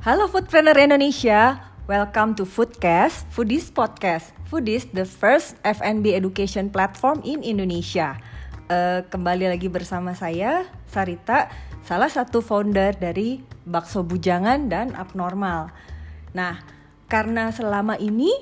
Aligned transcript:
Halo 0.00 0.32
Foodpreneur 0.32 0.80
Indonesia, 0.80 1.60
welcome 1.84 2.32
to 2.32 2.48
Foodcast, 2.48 3.28
Foodies 3.36 3.68
Podcast. 3.68 4.32
Foodies, 4.48 4.88
the 4.96 5.04
first 5.04 5.60
F&B 5.60 6.16
education 6.16 6.72
platform 6.72 7.20
in 7.20 7.44
Indonesia. 7.44 8.16
Uh, 8.64 9.04
kembali 9.12 9.52
lagi 9.52 9.68
bersama 9.68 10.16
saya, 10.16 10.64
Sarita, 10.88 11.52
salah 11.84 12.08
satu 12.08 12.40
founder 12.40 12.96
dari 12.96 13.44
Bakso 13.68 14.00
Bujangan 14.00 14.72
dan 14.72 14.96
Abnormal. 14.96 15.68
Nah, 16.32 16.64
karena 17.04 17.52
selama 17.52 18.00
ini 18.00 18.32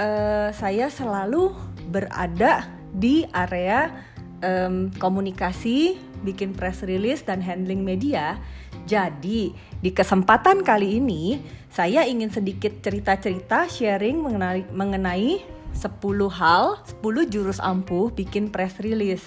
uh, 0.00 0.48
saya 0.56 0.88
selalu 0.88 1.52
berada 1.92 2.72
di 2.88 3.28
area 3.36 3.92
um, 4.40 4.88
komunikasi, 4.96 6.00
bikin 6.24 6.56
press 6.56 6.80
release 6.80 7.20
dan 7.20 7.44
handling 7.44 7.84
media, 7.84 8.40
jadi, 8.82 9.54
di 9.54 9.90
kesempatan 9.94 10.66
kali 10.66 10.98
ini 10.98 11.38
saya 11.72 12.04
ingin 12.04 12.28
sedikit 12.28 12.82
cerita-cerita 12.82 13.70
sharing 13.70 14.18
mengenai 14.20 14.62
mengenai 14.70 15.42
10 15.72 16.28
hal, 16.28 16.82
10 17.00 17.32
jurus 17.32 17.58
ampuh 17.62 18.12
bikin 18.12 18.52
press 18.52 18.76
release. 18.82 19.24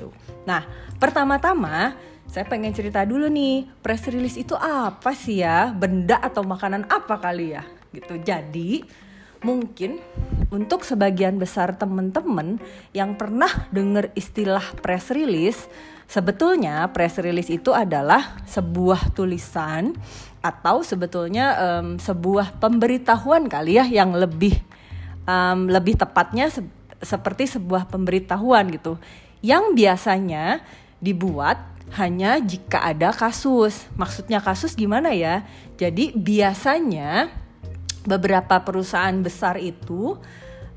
Tuh. 0.00 0.10
Nah, 0.48 0.66
pertama-tama 0.98 1.94
saya 2.26 2.48
pengen 2.48 2.74
cerita 2.74 3.04
dulu 3.04 3.28
nih, 3.30 3.68
press 3.84 4.08
release 4.10 4.40
itu 4.40 4.56
apa 4.58 5.12
sih 5.14 5.44
ya? 5.44 5.70
Benda 5.70 6.18
atau 6.18 6.42
makanan 6.42 6.88
apa 6.90 7.20
kali 7.20 7.54
ya? 7.54 7.62
Gitu. 7.94 8.18
Jadi, 8.24 8.82
mungkin 9.44 10.00
untuk 10.48 10.82
sebagian 10.82 11.36
besar 11.36 11.76
teman-teman 11.76 12.58
yang 12.96 13.14
pernah 13.14 13.68
dengar 13.70 14.10
istilah 14.16 14.64
press 14.80 15.12
release, 15.12 15.68
Sebetulnya 16.14 16.86
press 16.94 17.18
release 17.18 17.50
itu 17.50 17.74
adalah 17.74 18.38
sebuah 18.46 19.10
tulisan 19.18 19.90
atau 20.38 20.86
sebetulnya 20.86 21.58
um, 21.58 21.98
sebuah 21.98 22.62
pemberitahuan 22.62 23.50
kali 23.50 23.82
ya 23.82 23.82
yang 23.82 24.14
lebih 24.14 24.54
um, 25.26 25.66
lebih 25.66 25.98
tepatnya 25.98 26.54
se 26.54 26.62
seperti 27.02 27.50
sebuah 27.50 27.90
pemberitahuan 27.90 28.70
gitu 28.70 28.94
yang 29.42 29.74
biasanya 29.74 30.62
dibuat 31.02 31.58
hanya 31.98 32.38
jika 32.38 32.94
ada 32.94 33.10
kasus. 33.10 33.90
Maksudnya 33.98 34.38
kasus 34.38 34.78
gimana 34.78 35.10
ya? 35.10 35.42
Jadi 35.74 36.14
biasanya 36.14 37.26
beberapa 38.06 38.62
perusahaan 38.62 39.18
besar 39.18 39.58
itu 39.58 40.14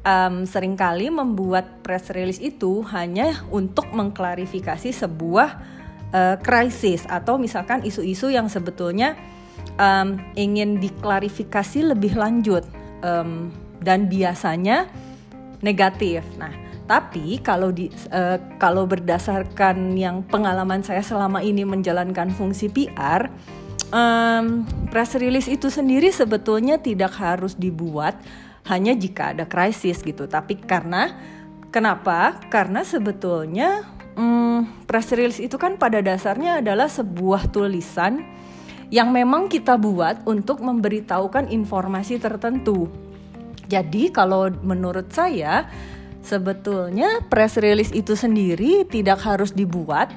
um, 0.08 0.48
sering 0.48 0.80
kali 0.80 1.12
membuat 1.12 1.84
press 1.84 2.08
release 2.16 2.40
itu 2.40 2.80
hanya 2.96 3.44
untuk 3.52 3.92
mengklarifikasi 3.92 4.96
sebuah 4.96 5.50
uh, 6.16 6.36
krisis 6.40 7.04
atau 7.12 7.36
misalkan 7.36 7.84
isu-isu 7.84 8.32
yang 8.32 8.48
sebetulnya 8.48 9.20
um, 9.76 10.16
ingin 10.40 10.80
diklarifikasi 10.80 11.92
lebih 11.92 12.16
lanjut 12.16 12.64
um, 13.04 13.52
dan 13.84 14.08
biasanya 14.08 14.88
negatif. 15.60 16.24
Nah, 16.40 16.56
tapi 16.88 17.44
kalau 17.44 17.76
di 17.76 17.92
uh, 18.16 18.40
kalau 18.58 18.88
berdasarkan 18.88 20.00
yang 20.00 20.24
pengalaman 20.24 20.82
saya 20.82 21.04
selama 21.04 21.44
ini 21.44 21.68
menjalankan 21.68 22.32
fungsi 22.32 22.72
PR, 22.72 23.28
um, 23.92 24.64
press 24.88 25.20
release 25.20 25.52
itu 25.52 25.68
sendiri 25.68 26.10
sebetulnya 26.16 26.80
tidak 26.80 27.12
harus 27.20 27.60
dibuat 27.60 28.16
hanya 28.68 28.94
jika 28.94 29.34
ada 29.36 29.48
krisis 29.48 30.04
gitu. 30.04 30.28
Tapi 30.28 30.60
karena 30.60 31.16
kenapa? 31.72 32.40
Karena 32.52 32.84
sebetulnya 32.84 33.88
hmm, 34.16 34.88
press 34.88 35.12
release 35.16 35.44
itu 35.44 35.56
kan 35.56 35.80
pada 35.80 36.04
dasarnya 36.04 36.60
adalah 36.60 36.92
sebuah 36.92 37.52
tulisan 37.52 38.24
yang 38.88 39.12
memang 39.12 39.52
kita 39.52 39.76
buat 39.76 40.24
untuk 40.24 40.64
memberitahukan 40.64 41.52
informasi 41.52 42.20
tertentu. 42.20 42.88
Jadi 43.68 44.16
kalau 44.16 44.48
menurut 44.64 45.12
saya 45.12 45.68
sebetulnya 46.24 47.24
press 47.28 47.60
release 47.60 47.92
itu 47.92 48.16
sendiri 48.16 48.88
tidak 48.88 49.24
harus 49.28 49.52
dibuat 49.52 50.08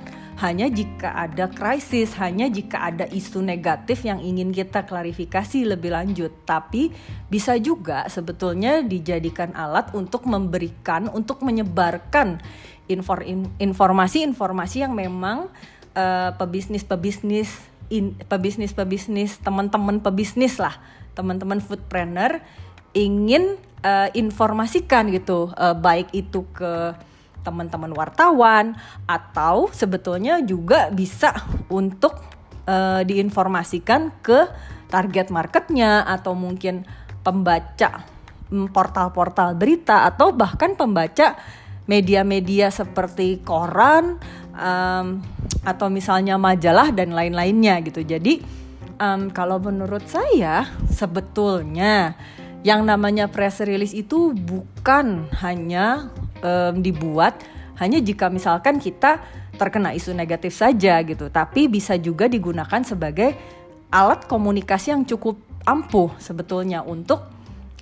hanya 0.40 0.72
jika 0.72 1.12
ada 1.12 1.52
krisis, 1.52 2.16
hanya 2.16 2.48
jika 2.48 2.80
ada 2.88 3.04
isu 3.04 3.44
negatif 3.44 4.08
yang 4.08 4.24
ingin 4.24 4.56
kita 4.56 4.88
klarifikasi 4.88 5.68
lebih 5.68 5.92
lanjut. 5.92 6.32
Tapi 6.48 6.88
bisa 7.28 7.60
juga 7.60 8.08
sebetulnya 8.08 8.80
dijadikan 8.80 9.52
alat 9.52 9.92
untuk 9.92 10.24
memberikan, 10.24 11.12
untuk 11.12 11.44
menyebarkan 11.44 12.40
informasi-informasi 13.60 14.76
yang 14.82 14.96
memang 14.96 15.52
uh, 15.92 16.30
pebisnis-pebisnis 16.34 17.52
in, 17.92 18.16
pebisnis-pebisnis 18.24 19.44
teman-teman 19.44 20.00
pebisnis 20.00 20.56
lah, 20.56 20.80
teman-teman 21.12 21.60
foodpreneur 21.60 22.40
ingin 22.96 23.60
uh, 23.84 24.08
informasikan 24.16 25.12
gitu, 25.12 25.52
uh, 25.54 25.76
baik 25.76 26.10
itu 26.16 26.48
ke 26.50 26.96
teman-teman 27.40 27.92
wartawan 27.96 28.76
atau 29.08 29.68
sebetulnya 29.72 30.40
juga 30.44 30.92
bisa 30.92 31.32
untuk 31.72 32.20
uh, 32.68 33.00
diinformasikan 33.02 34.20
ke 34.20 34.48
target 34.90 35.30
marketnya 35.30 36.04
atau 36.04 36.34
mungkin 36.34 36.84
pembaca 37.22 38.04
mm, 38.50 38.74
portal-portal 38.74 39.54
berita 39.54 40.04
atau 40.04 40.34
bahkan 40.34 40.74
pembaca 40.74 41.38
media-media 41.86 42.70
seperti 42.70 43.42
koran 43.42 44.20
um, 44.54 45.22
atau 45.66 45.86
misalnya 45.90 46.38
majalah 46.38 46.94
dan 46.94 47.10
lain-lainnya 47.10 47.82
gitu. 47.82 48.06
Jadi 48.06 48.42
um, 49.00 49.32
kalau 49.34 49.58
menurut 49.58 50.06
saya 50.06 50.70
sebetulnya 50.86 52.14
yang 52.60 52.84
namanya 52.84 53.26
press 53.26 53.64
release 53.64 53.96
itu 53.96 54.36
bukan 54.36 55.26
hanya 55.40 56.12
um, 56.44 56.80
dibuat 56.80 57.40
hanya 57.80 57.96
jika 57.96 58.28
misalkan 58.28 58.76
kita 58.76 59.24
terkena 59.56 59.96
isu 59.96 60.12
negatif 60.12 60.56
saja 60.56 61.00
gitu, 61.04 61.32
tapi 61.32 61.68
bisa 61.68 61.96
juga 61.96 62.28
digunakan 62.28 62.80
sebagai 62.84 63.36
alat 63.88 64.28
komunikasi 64.28 64.92
yang 64.92 65.02
cukup 65.08 65.40
ampuh 65.64 66.12
sebetulnya 66.20 66.84
untuk 66.84 67.24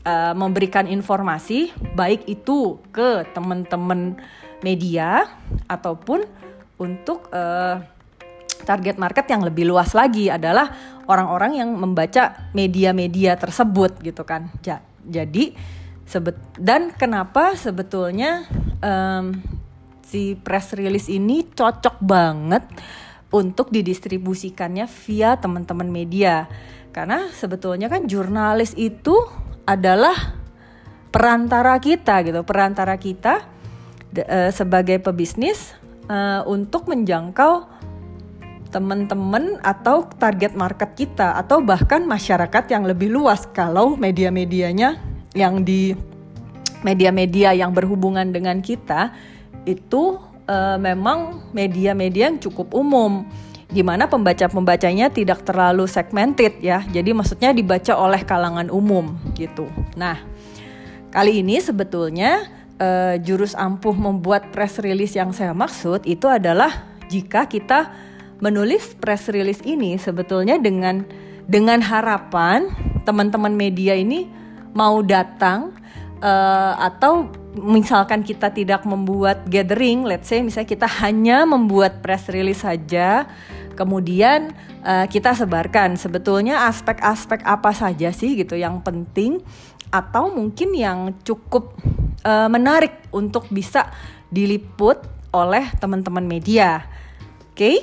uh, 0.07 0.35
memberikan 0.35 0.87
informasi 0.87 1.71
baik 1.95 2.27
itu 2.27 2.79
ke 2.91 3.27
teman-teman 3.35 4.19
media 4.63 5.27
ataupun 5.71 6.27
untuk 6.79 7.27
uh, 7.31 7.79
target 8.63 8.99
market 8.99 9.27
yang 9.31 9.43
lebih 9.47 9.67
luas 9.71 9.95
lagi 9.95 10.31
adalah 10.31 10.71
orang-orang 11.07 11.63
yang 11.63 11.71
membaca 11.75 12.51
media-media 12.55 13.39
tersebut 13.39 14.03
gitu 14.03 14.23
kan. 14.27 14.51
Ja, 14.67 14.83
jadi 15.07 15.55
sebet 16.09 16.41
dan 16.57 16.97
kenapa 16.97 17.53
sebetulnya 17.53 18.49
um, 18.81 19.37
si 20.01 20.33
press 20.41 20.73
release 20.73 21.13
ini 21.13 21.45
cocok 21.53 22.01
banget 22.01 22.65
untuk 23.29 23.69
didistribusikannya 23.69 24.89
via 25.05 25.37
teman-teman 25.37 25.93
media? 25.93 26.49
Karena 26.97 27.29
sebetulnya 27.29 27.93
kan 27.93 28.09
jurnalis 28.09 28.73
itu 28.73 29.15
adalah 29.69 30.17
perantara 31.13 31.77
kita 31.77 32.25
gitu 32.25 32.41
perantara 32.45 32.97
kita 32.97 33.45
uh, 34.17 34.51
sebagai 34.53 35.01
pebisnis 35.01 35.77
uh, 36.09 36.45
untuk 36.49 36.89
menjangkau 36.89 37.69
teman-teman 38.69 39.57
atau 39.65 40.05
target 40.21 40.53
market 40.53 40.93
kita 40.93 41.41
atau 41.41 41.65
bahkan 41.65 42.05
masyarakat 42.05 42.69
yang 42.69 42.85
lebih 42.85 43.09
luas 43.09 43.49
kalau 43.49 43.97
media-medianya 43.97 45.01
yang 45.39 45.63
di 45.63 45.95
media-media 46.83 47.55
yang 47.55 47.71
berhubungan 47.71 48.35
dengan 48.35 48.59
kita 48.59 49.15
itu 49.63 50.19
uh, 50.51 50.79
memang 50.79 51.51
media-media 51.55 52.31
yang 52.33 52.39
cukup 52.43 52.75
umum 52.75 53.27
di 53.69 53.85
mana 53.85 54.09
pembaca-pembacanya 54.09 55.13
tidak 55.13 55.45
terlalu 55.45 55.85
segmented 55.85 56.57
ya. 56.65 56.81
Jadi 56.89 57.13
maksudnya 57.13 57.53
dibaca 57.53 57.93
oleh 57.95 58.25
kalangan 58.25 58.73
umum 58.73 59.15
gitu. 59.37 59.69
Nah, 59.93 60.17
kali 61.13 61.45
ini 61.45 61.61
sebetulnya 61.61 62.49
uh, 62.81 63.15
jurus 63.21 63.53
ampuh 63.53 63.93
membuat 63.93 64.49
press 64.55 64.81
release 64.81 65.21
yang 65.21 65.37
saya 65.37 65.53
maksud 65.53 66.09
itu 66.09 66.25
adalah 66.25 66.97
jika 67.13 67.45
kita 67.45 67.93
menulis 68.41 68.97
press 68.97 69.29
release 69.29 69.61
ini 69.67 70.01
sebetulnya 70.01 70.57
dengan 70.57 71.05
dengan 71.49 71.81
harapan 71.83 72.71
teman-teman 73.03 73.53
media 73.53 73.97
ini 73.97 74.38
mau 74.75 75.01
datang 75.05 75.73
uh, 76.23 76.75
atau 76.79 77.31
misalkan 77.59 78.23
kita 78.23 78.53
tidak 78.55 78.87
membuat 78.87 79.47
gathering, 79.51 80.07
let's 80.07 80.31
say 80.31 80.43
misalnya 80.45 80.71
kita 80.71 80.89
hanya 81.03 81.43
membuat 81.49 82.05
press 82.05 82.31
release 82.31 82.63
saja, 82.63 83.27
kemudian 83.75 84.55
uh, 84.87 85.07
kita 85.11 85.35
sebarkan. 85.35 85.99
Sebetulnya 85.99 86.69
aspek-aspek 86.71 87.43
apa 87.43 87.75
saja 87.75 88.15
sih 88.15 88.39
gitu 88.39 88.55
yang 88.55 88.83
penting 88.83 89.43
atau 89.89 90.29
mungkin 90.29 90.77
yang 90.77 91.17
cukup 91.25 91.75
uh, 92.23 92.47
menarik 92.47 93.09
untuk 93.11 93.49
bisa 93.49 93.89
diliput 94.29 95.01
oleh 95.33 95.69
teman-teman 95.81 96.25
media. 96.25 96.85
Oke, 97.53 97.57
okay? 97.57 97.77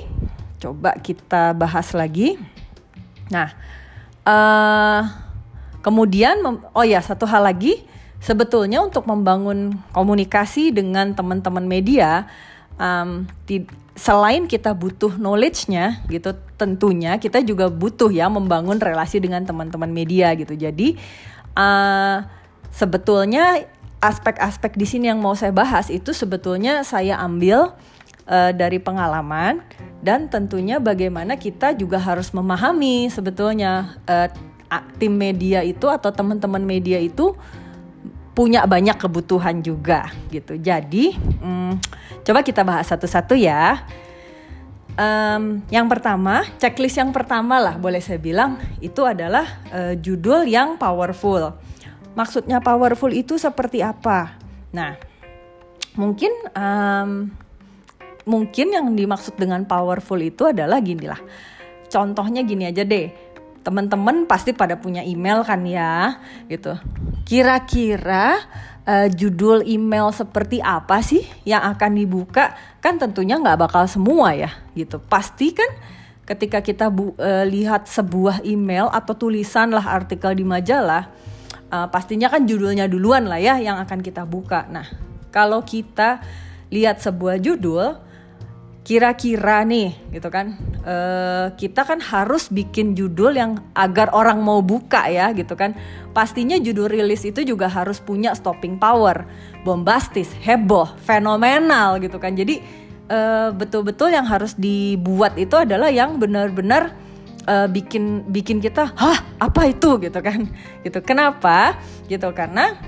coba 0.62 0.96
kita 0.96 1.52
bahas 1.52 1.92
lagi. 1.92 2.38
Nah, 3.28 3.50
uh, 4.22 5.25
kemudian 5.86 6.42
oh 6.74 6.82
ya 6.82 6.98
satu 6.98 7.30
hal 7.30 7.46
lagi. 7.46 7.86
Sebetulnya 8.16 8.80
untuk 8.80 9.06
membangun 9.06 9.76
komunikasi 9.92 10.72
dengan 10.72 11.12
teman-teman 11.12 11.62
media 11.68 12.26
um, 12.80 13.28
selain 13.92 14.48
kita 14.48 14.72
butuh 14.72 15.16
knowledge-nya 15.20 16.00
gitu 16.08 16.36
tentunya 16.56 17.20
kita 17.20 17.44
juga 17.44 17.68
butuh 17.68 18.08
ya 18.08 18.28
membangun 18.32 18.80
relasi 18.80 19.20
dengan 19.20 19.44
teman-teman 19.44 19.92
media 19.92 20.32
gitu. 20.32 20.56
Jadi 20.56 20.96
uh, 21.56 22.24
sebetulnya 22.72 23.68
aspek-aspek 24.00 24.76
di 24.76 24.84
sini 24.88 25.08
yang 25.12 25.20
mau 25.20 25.32
saya 25.32 25.52
bahas 25.52 25.88
itu 25.88 26.12
sebetulnya 26.12 26.84
saya 26.84 27.16
ambil 27.20 27.76
uh, 28.28 28.52
dari 28.52 28.76
pengalaman 28.76 29.64
dan 30.04 30.28
tentunya 30.28 30.76
bagaimana 30.76 31.40
kita 31.40 31.72
juga 31.72 31.96
harus 31.96 32.30
memahami 32.36 33.08
sebetulnya 33.08 33.96
uh, 34.04 34.28
tim 34.98 35.14
media 35.14 35.62
itu 35.62 35.86
atau 35.86 36.10
teman-teman 36.10 36.62
media 36.62 36.98
itu 36.98 37.34
punya 38.36 38.68
banyak 38.68 39.00
kebutuhan 39.00 39.64
juga 39.64 40.12
gitu. 40.28 40.60
Jadi 40.60 41.16
hmm, 41.16 41.80
coba 42.20 42.44
kita 42.44 42.60
bahas 42.60 42.92
satu-satu 42.92 43.32
ya. 43.32 43.80
Um, 44.96 45.60
yang 45.68 45.88
pertama, 45.92 46.44
checklist 46.56 46.96
yang 46.96 47.12
pertama 47.12 47.60
lah 47.60 47.76
boleh 47.76 48.00
saya 48.00 48.16
bilang 48.16 48.56
itu 48.80 49.04
adalah 49.04 49.44
uh, 49.72 49.92
judul 49.96 50.44
yang 50.48 50.76
powerful. 50.76 51.56
Maksudnya 52.16 52.60
powerful 52.64 53.12
itu 53.12 53.36
seperti 53.36 53.84
apa? 53.84 54.40
Nah, 54.72 54.96
mungkin 56.00 56.32
um, 56.52 57.28
mungkin 58.24 58.72
yang 58.72 58.92
dimaksud 58.92 59.36
dengan 59.36 59.64
powerful 59.64 60.20
itu 60.20 60.48
adalah 60.48 60.80
gini 60.80 61.08
lah. 61.08 61.20
Contohnya 61.88 62.44
gini 62.44 62.68
aja 62.68 62.82
deh. 62.84 63.25
Teman-teman 63.66 64.30
pasti 64.30 64.54
pada 64.54 64.78
punya 64.78 65.02
email 65.02 65.42
kan 65.42 65.66
ya, 65.66 66.22
gitu. 66.46 66.78
Kira-kira 67.26 68.38
uh, 68.86 69.10
judul 69.10 69.66
email 69.66 70.14
seperti 70.14 70.62
apa 70.62 71.02
sih 71.02 71.26
yang 71.42 71.66
akan 71.74 71.98
dibuka? 71.98 72.54
Kan 72.78 73.02
tentunya 73.02 73.34
nggak 73.42 73.66
bakal 73.66 73.90
semua 73.90 74.38
ya, 74.38 74.54
gitu. 74.78 75.02
Pasti 75.02 75.50
kan 75.50 75.66
ketika 76.30 76.62
kita 76.62 76.86
bu, 76.94 77.18
uh, 77.18 77.42
lihat 77.42 77.90
sebuah 77.90 78.46
email 78.46 78.86
atau 78.94 79.18
tulisan 79.18 79.74
lah 79.74 79.82
artikel 79.82 80.30
di 80.38 80.46
majalah, 80.46 81.10
uh, 81.66 81.90
pastinya 81.90 82.30
kan 82.30 82.46
judulnya 82.46 82.86
duluan 82.86 83.26
lah 83.26 83.42
ya 83.42 83.58
yang 83.58 83.82
akan 83.82 83.98
kita 83.98 84.22
buka. 84.22 84.70
Nah, 84.70 84.86
kalau 85.34 85.66
kita 85.66 86.22
lihat 86.70 87.02
sebuah 87.02 87.42
judul, 87.42 87.98
kira-kira 88.86 89.66
nih 89.66 89.98
gitu 90.14 90.30
kan? 90.30 90.54
Uh, 90.86 91.50
kita 91.58 91.82
kan 91.82 91.98
harus 91.98 92.46
bikin 92.46 92.94
judul 92.94 93.34
yang 93.34 93.58
agar 93.74 94.14
orang 94.14 94.38
mau 94.38 94.62
buka 94.62 95.10
ya 95.10 95.34
gitu 95.34 95.58
kan? 95.58 95.74
Pastinya 96.14 96.54
judul 96.54 96.86
rilis 96.94 97.26
itu 97.26 97.42
juga 97.42 97.66
harus 97.66 97.98
punya 97.98 98.30
stopping 98.38 98.78
power. 98.78 99.26
Bombastis 99.66 100.30
heboh 100.38 100.86
fenomenal 101.02 101.98
gitu 101.98 102.22
kan? 102.22 102.38
Jadi 102.38 102.62
uh, 103.10 103.50
betul-betul 103.50 104.14
yang 104.14 104.22
harus 104.22 104.54
dibuat 104.54 105.34
itu 105.34 105.58
adalah 105.58 105.90
yang 105.90 106.22
benar-benar 106.22 106.94
uh, 107.50 107.66
bikin 107.66 108.22
bikin 108.30 108.62
kita 108.62 108.94
hah 108.94 109.18
apa 109.42 109.66
itu? 109.66 109.98
gitu 109.98 110.22
kan? 110.22 110.46
Gitu. 110.86 111.02
Kenapa? 111.02 111.74
Gitu 112.06 112.30
karena 112.30 112.78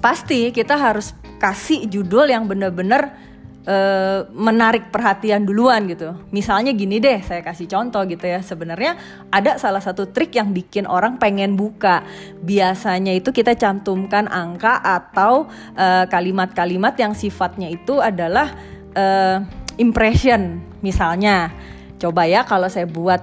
pasti 0.00 0.48
kita 0.56 0.80
harus 0.80 1.12
kasih 1.36 1.84
judul 1.84 2.32
yang 2.32 2.48
benar-benar 2.48 3.27
uh, 3.68 4.24
menarik 4.32 4.88
perhatian 4.88 5.44
duluan 5.44 5.84
gitu. 5.86 6.16
Misalnya 6.32 6.72
gini 6.72 6.98
deh, 6.98 7.20
saya 7.20 7.44
kasih 7.44 7.68
contoh 7.68 8.00
gitu 8.08 8.24
ya. 8.24 8.40
Sebenarnya 8.40 8.96
ada 9.28 9.60
salah 9.60 9.84
satu 9.84 10.08
trik 10.08 10.34
yang 10.34 10.56
bikin 10.56 10.88
orang 10.88 11.20
pengen 11.20 11.54
buka. 11.54 12.02
Biasanya 12.40 13.12
itu 13.12 13.30
kita 13.30 13.54
cantumkan 13.54 14.26
angka 14.26 14.80
atau 14.80 15.46
eh, 15.76 16.08
kalimat-kalimat 16.08 16.96
uh, 16.96 17.00
yang 17.04 17.12
sifatnya 17.12 17.68
itu 17.68 18.00
adalah 18.00 18.56
uh, 18.96 19.44
impression. 19.76 20.64
Misalnya, 20.80 21.52
coba 22.00 22.24
ya 22.24 22.48
kalau 22.48 22.72
saya 22.72 22.88
buat 22.88 23.20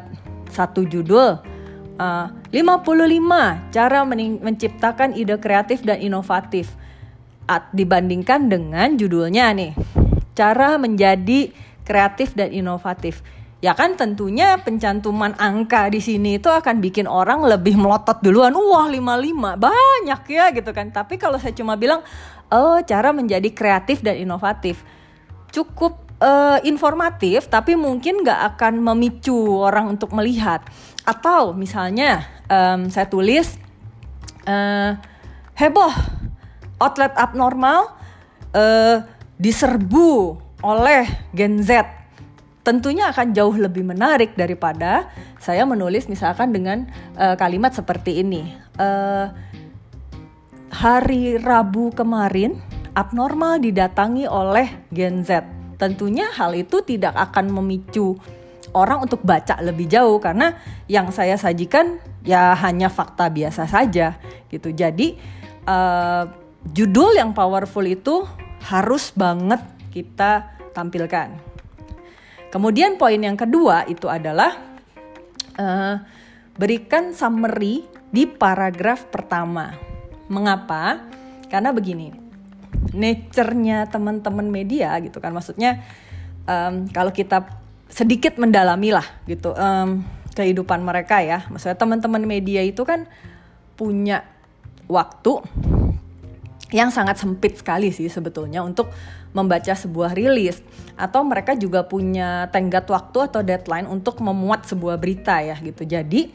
satu 0.54 0.86
judul 0.86 1.42
uh, 2.00 2.28
55 2.54 3.76
cara 3.76 4.00
menciptakan 4.40 5.18
ide 5.18 5.36
kreatif 5.42 5.84
dan 5.84 6.00
inovatif 6.00 6.72
dibandingkan 7.76 8.50
dengan 8.50 8.98
judulnya 8.98 9.54
nih 9.54 9.74
cara 10.36 10.76
menjadi 10.76 11.50
kreatif 11.88 12.36
dan 12.36 12.52
inovatif. 12.52 13.24
Ya 13.64 13.74
kan 13.74 13.98
tentunya 13.98 14.62
pencantuman 14.62 15.34
angka 15.42 15.90
di 15.90 15.98
sini 15.98 16.38
itu 16.38 16.52
akan 16.52 16.84
bikin 16.84 17.10
orang 17.10 17.42
lebih 17.42 17.80
melotot 17.80 18.22
duluan. 18.22 18.54
Wah 18.54 18.86
55 18.86 19.58
banyak 19.58 20.22
ya 20.30 20.46
gitu 20.54 20.70
kan. 20.76 20.92
Tapi 20.94 21.18
kalau 21.18 21.40
saya 21.42 21.56
cuma 21.56 21.74
bilang 21.80 22.06
oh 22.54 22.78
cara 22.86 23.10
menjadi 23.16 23.50
kreatif 23.56 24.06
dan 24.06 24.22
inovatif 24.22 24.86
cukup 25.50 25.98
uh, 26.20 26.60
informatif 26.68 27.48
tapi 27.48 27.80
mungkin 27.80 28.22
nggak 28.22 28.54
akan 28.54 28.84
memicu 28.92 29.34
orang 29.64 29.98
untuk 29.98 30.12
melihat. 30.14 30.62
Atau 31.08 31.56
misalnya 31.56 32.28
um, 32.52 32.92
saya 32.92 33.08
tulis 33.08 33.56
uh, 34.46 35.00
heboh 35.56 35.96
outlet 36.78 37.16
abnormal 37.16 37.96
uh, 38.52 39.15
diserbu 39.36 40.40
oleh 40.64 41.06
Gen 41.36 41.62
Z 41.62 42.06
tentunya 42.66 43.14
akan 43.14 43.38
jauh 43.38 43.54
lebih 43.54 43.86
menarik 43.86 44.34
daripada 44.34 45.06
saya 45.38 45.70
menulis 45.70 46.10
misalkan 46.10 46.50
dengan 46.50 46.90
uh, 47.14 47.38
kalimat 47.38 47.78
seperti 47.78 48.26
ini. 48.26 48.58
Uh, 48.82 49.30
hari 50.74 51.38
Rabu 51.38 51.94
kemarin 51.94 52.58
abnormal 52.98 53.62
didatangi 53.62 54.26
oleh 54.26 54.90
Gen 54.90 55.22
Z. 55.22 55.46
Tentunya 55.78 56.34
hal 56.34 56.58
itu 56.58 56.82
tidak 56.82 57.14
akan 57.14 57.54
memicu 57.54 58.18
orang 58.74 59.06
untuk 59.06 59.22
baca 59.22 59.62
lebih 59.62 59.86
jauh 59.86 60.18
karena 60.18 60.58
yang 60.90 61.14
saya 61.14 61.38
sajikan 61.38 62.02
ya 62.26 62.58
hanya 62.58 62.90
fakta 62.90 63.30
biasa 63.30 63.70
saja 63.70 64.18
gitu. 64.50 64.74
Jadi 64.74 65.22
uh, 65.70 66.26
judul 66.74 67.14
yang 67.14 67.38
powerful 67.38 67.86
itu 67.86 68.26
harus 68.66 69.14
banget 69.14 69.62
kita 69.94 70.58
tampilkan. 70.74 71.38
Kemudian 72.50 72.98
poin 72.98 73.20
yang 73.20 73.38
kedua 73.38 73.86
itu 73.86 74.10
adalah 74.10 74.58
uh, 75.60 75.96
berikan 76.56 77.12
summary 77.14 77.86
di 78.10 78.26
paragraf 78.26 79.12
pertama. 79.12 79.76
Mengapa? 80.32 81.04
Karena 81.52 81.70
begini, 81.70 82.10
nature-nya 82.96 83.86
teman-teman 83.92 84.50
media 84.50 84.98
gitu 85.04 85.22
kan, 85.22 85.36
maksudnya 85.36 85.86
um, 86.50 86.90
kalau 86.90 87.14
kita 87.14 87.46
sedikit 87.86 88.42
mendalami 88.42 88.90
lah 88.90 89.06
gitu 89.30 89.54
um, 89.54 90.02
kehidupan 90.34 90.82
mereka 90.82 91.22
ya, 91.22 91.46
maksudnya 91.54 91.78
teman-teman 91.78 92.24
media 92.26 92.66
itu 92.66 92.82
kan 92.82 93.06
punya 93.78 94.26
waktu 94.90 95.44
yang 96.74 96.90
sangat 96.90 97.22
sempit 97.22 97.62
sekali 97.62 97.94
sih 97.94 98.10
sebetulnya 98.10 98.66
untuk 98.66 98.90
membaca 99.36 99.76
sebuah 99.76 100.18
rilis 100.18 100.64
atau 100.98 101.22
mereka 101.22 101.54
juga 101.54 101.86
punya 101.86 102.50
tenggat 102.50 102.88
waktu 102.90 103.30
atau 103.30 103.42
deadline 103.46 103.86
untuk 103.86 104.18
memuat 104.24 104.66
sebuah 104.66 104.98
berita 104.98 105.44
ya 105.44 105.60
gitu. 105.62 105.86
Jadi 105.86 106.32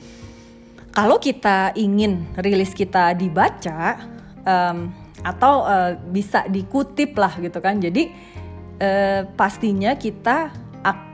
kalau 0.95 1.19
kita 1.19 1.75
ingin 1.75 2.31
rilis 2.39 2.77
kita 2.77 3.17
dibaca 3.17 3.99
um, 4.45 4.93
atau 5.25 5.67
uh, 5.67 5.97
bisa 5.99 6.47
dikutip 6.47 7.17
lah 7.19 7.35
gitu 7.41 7.59
kan. 7.59 7.83
Jadi 7.83 8.13
uh, 8.79 9.27
pastinya 9.35 9.97
kita 9.99 10.53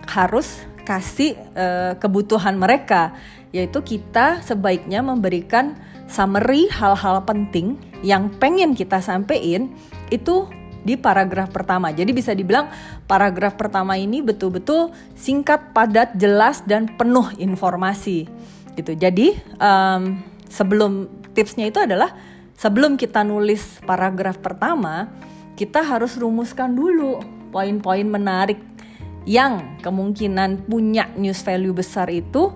harus 0.06 0.62
kasih 0.86 1.34
uh, 1.58 1.98
kebutuhan 1.98 2.54
mereka 2.54 3.10
yaitu 3.50 3.82
kita 3.82 4.38
sebaiknya 4.46 5.02
memberikan 5.02 5.74
summary 6.06 6.70
hal-hal 6.70 7.22
penting 7.26 7.78
yang 8.02 8.30
pengen 8.38 8.74
kita 8.74 9.02
sampein 9.02 9.74
itu 10.10 10.46
di 10.86 10.94
paragraf 10.94 11.50
pertama. 11.50 11.90
Jadi 11.90 12.14
bisa 12.14 12.30
dibilang 12.30 12.70
paragraf 13.10 13.58
pertama 13.58 13.98
ini 13.98 14.22
betul-betul 14.22 14.94
singkat, 15.18 15.74
padat, 15.74 16.14
jelas 16.14 16.62
dan 16.62 16.86
penuh 16.94 17.26
informasi 17.42 18.30
gitu. 18.78 18.94
Jadi 18.94 19.34
um, 19.58 20.22
sebelum 20.46 21.10
tipsnya 21.34 21.66
itu 21.66 21.82
adalah 21.82 22.14
sebelum 22.54 22.94
kita 22.94 23.26
nulis 23.26 23.82
paragraf 23.82 24.38
pertama, 24.38 25.10
kita 25.58 25.82
harus 25.82 26.14
rumuskan 26.14 26.70
dulu 26.70 27.18
poin-poin 27.50 28.06
menarik 28.06 28.62
yang 29.26 29.82
kemungkinan 29.82 30.70
punya 30.70 31.10
news 31.18 31.42
value 31.42 31.74
besar 31.74 32.06
itu 32.14 32.54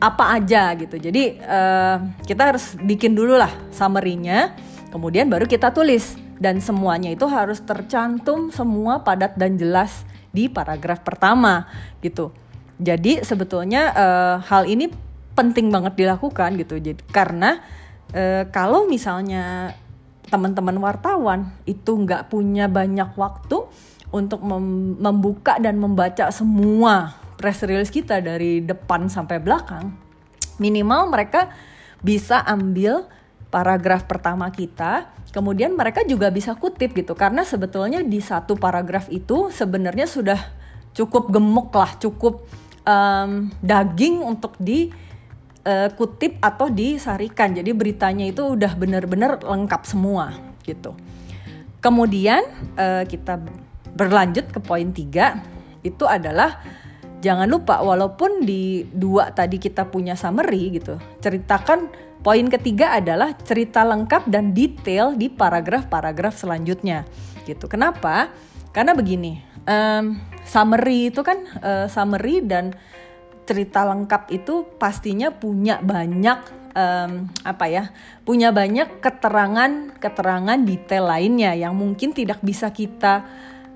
apa 0.00 0.40
aja 0.40 0.72
gitu. 0.74 0.96
Jadi 0.96 1.36
uh, 1.44 2.00
kita 2.24 2.56
harus 2.56 2.74
bikin 2.80 3.12
dulu 3.12 3.36
lah 3.36 3.52
summary-nya, 3.68 4.56
kemudian 4.88 5.28
baru 5.28 5.44
kita 5.44 5.70
tulis 5.76 6.16
dan 6.40 6.56
semuanya 6.58 7.12
itu 7.12 7.28
harus 7.28 7.60
tercantum 7.60 8.48
semua 8.48 9.04
padat 9.04 9.36
dan 9.36 9.60
jelas 9.60 10.08
di 10.32 10.48
paragraf 10.48 11.04
pertama 11.04 11.68
gitu. 12.00 12.32
Jadi 12.80 13.20
sebetulnya 13.20 13.92
uh, 13.92 14.36
hal 14.40 14.64
ini 14.64 14.88
penting 15.36 15.68
banget 15.68 16.00
dilakukan 16.00 16.56
gitu. 16.56 16.80
Jadi 16.80 17.04
karena 17.12 17.60
uh, 18.16 18.48
kalau 18.48 18.88
misalnya 18.88 19.76
teman-teman 20.32 20.80
wartawan 20.80 21.52
itu 21.68 21.92
nggak 21.92 22.32
punya 22.32 22.72
banyak 22.72 23.12
waktu 23.20 23.68
untuk 24.10 24.40
mem 24.42 24.96
membuka 24.96 25.60
dan 25.60 25.76
membaca 25.76 26.32
semua 26.32 27.14
press 27.40 27.64
release 27.64 27.88
kita 27.88 28.20
dari 28.20 28.60
depan 28.60 29.08
sampai 29.08 29.40
belakang, 29.40 29.96
minimal 30.60 31.08
mereka 31.08 31.48
bisa 32.04 32.44
ambil 32.44 33.08
paragraf 33.48 34.04
pertama 34.04 34.52
kita, 34.52 35.08
kemudian 35.32 35.72
mereka 35.72 36.04
juga 36.04 36.28
bisa 36.28 36.52
kutip 36.52 36.92
gitu 36.92 37.16
karena 37.16 37.48
sebetulnya 37.48 38.04
di 38.04 38.20
satu 38.20 38.60
paragraf 38.60 39.08
itu 39.08 39.48
sebenarnya 39.48 40.04
sudah 40.04 40.38
cukup 40.92 41.32
gemuk 41.32 41.72
lah, 41.72 41.96
cukup 41.96 42.44
um, 42.84 43.48
daging 43.64 44.20
untuk 44.20 44.54
di 44.60 44.92
uh, 45.64 45.88
kutip 45.96 46.36
atau 46.44 46.68
disarikan. 46.68 47.56
Jadi 47.56 47.72
beritanya 47.72 48.28
itu 48.28 48.54
udah 48.54 48.76
benar-benar 48.76 49.40
lengkap 49.40 49.82
semua 49.88 50.36
gitu. 50.62 50.92
Kemudian 51.80 52.44
uh, 52.76 53.08
kita 53.08 53.40
berlanjut 53.96 54.52
ke 54.52 54.60
poin 54.60 54.92
tiga 54.92 55.40
itu 55.80 56.04
adalah 56.04 56.60
jangan 57.20 57.48
lupa 57.48 57.84
walaupun 57.84 58.42
di 58.44 58.84
dua 58.88 59.32
tadi 59.32 59.60
kita 59.60 59.88
punya 59.88 60.16
summary 60.16 60.80
gitu 60.80 60.96
ceritakan 61.20 61.92
poin 62.20 62.46
ketiga 62.52 62.96
adalah 62.96 63.32
cerita 63.36 63.84
lengkap 63.84 64.28
dan 64.28 64.52
detail 64.52 65.16
di 65.16 65.32
paragraf-paragraf 65.32 66.36
selanjutnya. 66.36 67.08
Gitu. 67.48 67.64
Kenapa? 67.64 68.28
Karena 68.70 68.92
begini 68.92 69.40
um, 69.66 70.20
summary 70.46 71.10
itu 71.10 71.20
kan 71.24 71.42
uh, 71.60 71.86
summary 71.90 72.44
dan 72.44 72.76
cerita 73.48 73.82
lengkap 73.82 74.30
itu 74.30 74.62
pastinya 74.78 75.34
punya 75.34 75.82
banyak 75.82 76.38
um, 76.76 77.26
apa 77.42 77.66
ya 77.66 77.84
punya 78.22 78.54
banyak 78.54 79.02
keterangan 79.02 79.98
keterangan 79.98 80.58
detail 80.62 81.10
lainnya 81.10 81.58
yang 81.58 81.74
mungkin 81.74 82.14
tidak 82.14 82.38
bisa 82.46 82.70
kita 82.70 83.26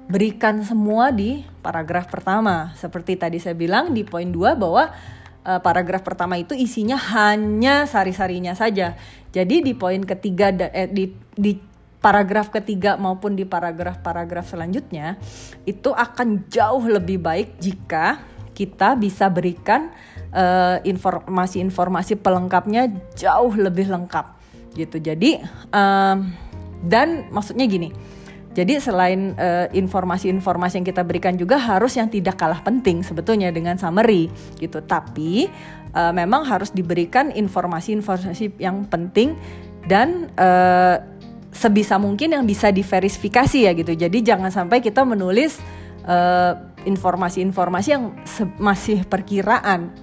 berikan 0.05 0.61
semua 0.61 1.09
di 1.09 1.41
paragraf 1.65 2.13
pertama 2.13 2.77
seperti 2.77 3.17
tadi 3.17 3.41
saya 3.41 3.57
bilang 3.57 3.97
di 3.97 4.05
poin 4.05 4.29
2 4.29 4.61
bahwa 4.61 4.93
uh, 5.45 5.61
paragraf 5.65 6.05
pertama 6.05 6.37
itu 6.37 6.53
isinya 6.53 6.97
hanya 6.97 7.89
sari-sarinya 7.89 8.53
saja 8.53 8.97
jadi 9.33 9.65
di 9.65 9.73
poin 9.73 10.05
ketiga 10.05 10.53
eh, 10.53 10.93
di 10.93 11.09
di 11.35 11.57
paragraf 12.05 12.53
ketiga 12.53 13.01
maupun 13.01 13.33
di 13.33 13.49
paragraf-paragraf 13.49 14.53
selanjutnya 14.53 15.17
itu 15.65 15.89
akan 15.89 16.53
jauh 16.53 16.85
lebih 16.85 17.17
baik 17.17 17.57
jika 17.57 18.21
kita 18.53 18.93
bisa 19.01 19.33
berikan 19.33 19.89
uh, 20.37 20.85
informasi-informasi 20.85 22.21
pelengkapnya 22.21 22.93
jauh 23.17 23.57
lebih 23.57 23.89
lengkap 23.89 24.37
gitu. 24.77 25.01
Jadi 25.01 25.41
um, 25.73 26.29
dan 26.85 27.33
maksudnya 27.33 27.65
gini. 27.65 27.91
Jadi 28.55 28.79
selain 28.79 29.35
uh, 29.35 29.67
informasi-informasi 29.75 30.79
yang 30.79 30.87
kita 30.87 31.03
berikan 31.03 31.35
juga 31.35 31.59
harus 31.59 31.99
yang 31.99 32.07
tidak 32.07 32.39
kalah 32.39 32.63
penting 32.63 33.03
sebetulnya 33.03 33.51
dengan 33.51 33.75
summary 33.75 34.31
gitu. 34.63 34.79
Tapi 34.79 35.51
uh, 35.91 36.15
memang 36.15 36.47
harus 36.47 36.71
diberikan 36.71 37.35
informasi-informasi 37.35 38.63
yang 38.63 38.87
penting 38.87 39.35
dan 39.91 40.31
uh, 40.39 41.03
sebisa 41.51 41.99
mungkin 41.99 42.35
yang 42.35 42.47
bisa 42.47 42.71
diverifikasi 42.71 43.59
ya 43.67 43.75
gitu. 43.75 43.95
Jadi 43.95 44.23
jangan 44.23 44.55
sampai 44.55 44.79
kita 44.79 45.03
menulis 45.03 45.59
uh, 46.07 46.55
informasi-informasi 46.87 47.89
yang 47.91 48.15
masih 48.59 49.03
perkiraan 49.07 49.95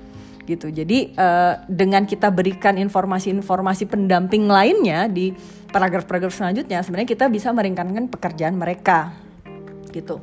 gitu. 0.47 0.73
Jadi 0.73 1.13
uh, 1.15 1.61
dengan 1.69 2.03
kita 2.03 2.33
berikan 2.33 2.75
informasi-informasi 2.75 3.87
pendamping 3.87 4.49
lainnya 4.49 5.05
di 5.07 5.31
paragraf-paragraf 5.71 6.35
selanjutnya, 6.35 6.83
sebenarnya 6.83 7.09
kita 7.09 7.25
bisa 7.31 7.49
meringankan 7.55 8.11
pekerjaan 8.11 8.59
mereka 8.59 9.15
gitu. 9.91 10.19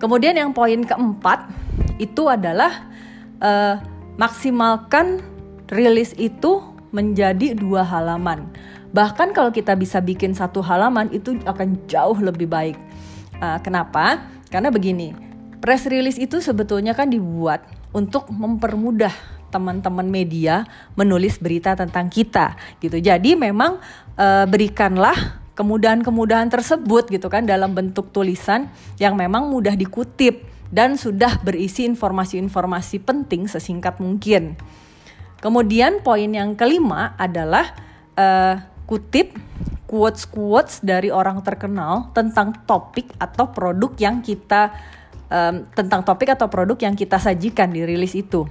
Kemudian 0.00 0.34
yang 0.36 0.50
poin 0.56 0.82
keempat 0.84 1.48
itu 2.00 2.26
adalah 2.26 2.88
uh, 3.42 3.78
maksimalkan 4.16 5.20
rilis 5.68 6.14
itu 6.16 6.62
menjadi 6.90 7.52
dua 7.54 7.84
halaman. 7.84 8.48
Bahkan 8.90 9.36
kalau 9.36 9.52
kita 9.52 9.76
bisa 9.76 10.00
bikin 10.00 10.32
satu 10.32 10.64
halaman 10.64 11.12
itu 11.12 11.36
akan 11.44 11.76
jauh 11.84 12.16
lebih 12.16 12.48
baik. 12.48 12.76
Uh, 13.38 13.60
kenapa? 13.60 14.24
Karena 14.48 14.72
begini, 14.72 15.12
Press 15.58 15.90
release 15.90 16.22
itu 16.22 16.38
sebetulnya 16.38 16.94
kan 16.94 17.10
dibuat 17.10 17.66
untuk 17.90 18.30
mempermudah 18.30 19.10
teman-teman 19.48 20.06
media 20.06 20.68
menulis 20.94 21.40
berita 21.40 21.74
tentang 21.74 22.08
kita 22.08 22.56
gitu. 22.80 23.00
Jadi 23.00 23.34
memang 23.34 23.80
e, 24.16 24.26
berikanlah 24.46 25.42
kemudahan-kemudahan 25.58 26.48
tersebut 26.52 27.10
gitu 27.10 27.26
kan 27.26 27.44
dalam 27.44 27.74
bentuk 27.74 28.14
tulisan 28.14 28.70
yang 29.02 29.18
memang 29.18 29.50
mudah 29.50 29.74
dikutip 29.74 30.46
dan 30.70 30.94
sudah 31.00 31.40
berisi 31.40 31.88
informasi-informasi 31.88 33.02
penting 33.02 33.48
sesingkat 33.48 33.98
mungkin. 33.98 34.54
Kemudian 35.38 36.02
poin 36.02 36.28
yang 36.28 36.54
kelima 36.54 37.14
adalah 37.18 37.74
e, 38.14 38.26
kutip 38.88 39.36
quotes-quotes 39.88 40.84
dari 40.84 41.08
orang 41.08 41.40
terkenal 41.40 42.12
tentang 42.12 42.52
topik 42.68 43.08
atau 43.16 43.48
produk 43.48 43.96
yang 43.96 44.20
kita 44.20 44.76
um, 45.32 45.64
tentang 45.72 46.04
topik 46.04 46.28
atau 46.36 46.48
produk 46.52 46.76
yang 46.76 46.92
kita 46.92 47.16
sajikan 47.16 47.72
di 47.72 47.84
rilis 47.84 48.12
itu. 48.12 48.44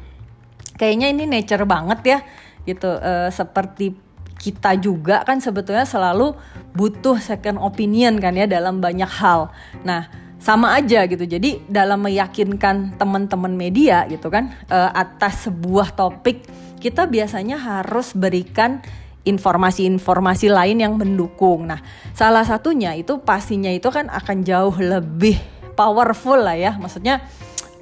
Kayaknya 0.77 1.07
ini 1.11 1.23
nature 1.25 1.65
banget 1.65 1.99
ya, 2.05 2.19
gitu. 2.63 2.87
Uh, 2.87 3.29
seperti 3.33 3.97
kita 4.37 4.77
juga 4.77 5.25
kan 5.25 5.41
sebetulnya 5.41 5.83
selalu 5.83 6.37
butuh 6.77 7.17
second 7.17 7.57
opinion 7.57 8.21
kan 8.21 8.37
ya 8.37 8.45
dalam 8.45 8.77
banyak 8.77 9.09
hal. 9.09 9.49
Nah, 9.81 10.05
sama 10.37 10.77
aja 10.77 11.09
gitu. 11.09 11.25
Jadi 11.25 11.65
dalam 11.65 12.05
meyakinkan 12.05 13.01
teman-teman 13.01 13.57
media 13.57 14.05
gitu 14.05 14.29
kan 14.29 14.53
uh, 14.69 14.93
atas 14.93 15.49
sebuah 15.49 15.97
topik, 15.97 16.45
kita 16.77 17.09
biasanya 17.09 17.57
harus 17.57 18.13
berikan 18.13 18.79
informasi-informasi 19.25 20.47
lain 20.53 20.77
yang 20.79 20.93
mendukung. 20.95 21.67
Nah, 21.67 21.81
salah 22.13 22.45
satunya 22.45 22.93
itu 22.95 23.19
pastinya 23.19 23.73
itu 23.73 23.89
kan 23.89 24.07
akan 24.07 24.45
jauh 24.45 24.77
lebih 24.77 25.57
powerful 25.77 26.41
lah 26.41 26.57
ya 26.57 26.73
maksudnya 26.73 27.21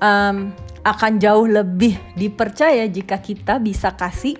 um, 0.03 0.51
akan 0.85 1.17
jauh 1.17 1.49
lebih 1.49 1.97
dipercaya 2.13 2.85
jika 2.85 3.17
kita 3.17 3.57
bisa 3.57 3.97
kasih 3.97 4.37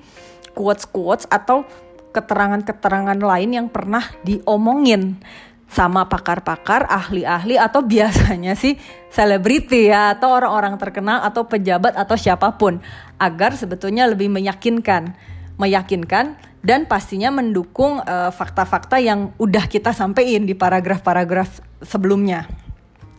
quotes-quotes 0.53 1.25
atau 1.25 1.65
keterangan-keterangan 2.13 3.17
lain 3.17 3.49
yang 3.51 3.67
pernah 3.67 4.05
diomongin 4.23 5.19
sama 5.65 6.07
pakar-pakar, 6.07 6.87
ahli-ahli 6.87 7.57
atau 7.59 7.81
biasanya 7.83 8.53
sih 8.55 8.77
selebriti 9.09 9.89
ya 9.89 10.15
atau 10.15 10.31
orang-orang 10.31 10.77
terkenal 10.77 11.25
atau 11.25 11.43
pejabat 11.49 11.97
atau 11.97 12.15
siapa 12.15 12.55
pun 12.55 12.79
agar 13.19 13.57
sebetulnya 13.57 14.07
lebih 14.07 14.29
meyakinkan, 14.31 15.17
meyakinkan 15.59 16.37
dan 16.61 16.85
pastinya 16.85 17.33
mendukung 17.33 17.99
eh, 18.05 18.31
fakta-fakta 18.31 18.97
uh, 18.97 19.03
yang 19.03 19.19
udah 19.37 19.65
kita 19.67 19.91
sampaikan 19.91 20.47
di 20.47 20.53
paragraf-paragraf 20.53 21.61
sebelumnya 21.83 22.47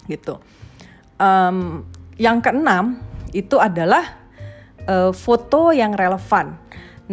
gitu. 0.06 0.38
Um, 1.16 1.84
yang 2.16 2.40
keenam 2.40 3.00
itu 3.36 3.60
adalah 3.60 4.16
uh, 4.88 5.12
foto 5.12 5.70
yang 5.76 5.92
relevan. 5.92 6.56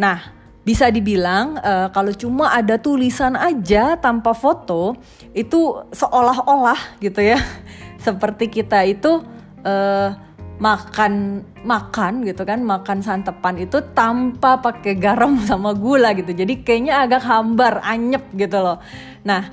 Nah, 0.00 0.32
bisa 0.64 0.88
dibilang 0.88 1.60
uh, 1.60 1.92
kalau 1.92 2.16
cuma 2.16 2.48
ada 2.56 2.80
tulisan 2.80 3.36
aja 3.36 4.00
tanpa 4.00 4.32
foto 4.32 4.96
itu 5.36 5.84
seolah-olah 5.92 6.98
gitu 7.04 7.20
ya, 7.20 7.36
seperti 8.04 8.48
kita 8.48 8.80
itu 8.88 9.20
uh, 9.62 10.10
makan 10.54 11.42
makan 11.66 12.22
gitu 12.22 12.46
kan 12.46 12.62
makan 12.62 13.02
santapan 13.02 13.66
itu 13.66 13.82
tanpa 13.90 14.62
pakai 14.62 14.94
garam 14.94 15.34
sama 15.50 15.74
gula 15.74 16.14
gitu 16.14 16.30
jadi 16.30 16.62
kayaknya 16.62 17.02
agak 17.02 17.26
hambar 17.26 17.82
anyep 17.82 18.22
gitu 18.38 18.62
loh 18.62 18.78
nah 19.26 19.50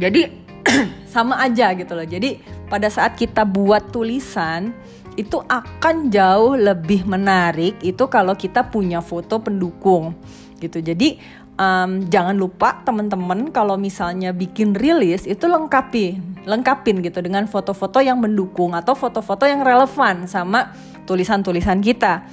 jadi 0.00 0.32
sama 1.14 1.40
aja 1.40 1.72
gitu 1.76 1.92
loh. 1.92 2.06
Jadi 2.06 2.40
pada 2.70 2.88
saat 2.88 3.18
kita 3.18 3.44
buat 3.44 3.92
tulisan 3.92 4.72
itu 5.16 5.44
akan 5.44 6.08
jauh 6.08 6.56
lebih 6.56 7.04
menarik 7.04 7.76
itu 7.84 8.04
kalau 8.08 8.32
kita 8.32 8.64
punya 8.72 9.04
foto 9.04 9.40
pendukung 9.44 10.16
gitu. 10.56 10.80
Jadi 10.80 11.20
um, 11.60 12.06
jangan 12.08 12.36
lupa 12.36 12.80
teman-teman 12.86 13.52
kalau 13.52 13.76
misalnya 13.76 14.32
bikin 14.32 14.72
rilis 14.72 15.28
itu 15.28 15.44
lengkapi, 15.44 16.20
lengkapin 16.48 17.04
gitu 17.04 17.20
dengan 17.20 17.44
foto-foto 17.44 18.00
yang 18.00 18.22
mendukung 18.22 18.72
atau 18.72 18.96
foto-foto 18.96 19.44
yang 19.44 19.60
relevan 19.60 20.24
sama 20.24 20.72
tulisan-tulisan 21.04 21.84
kita 21.84 22.24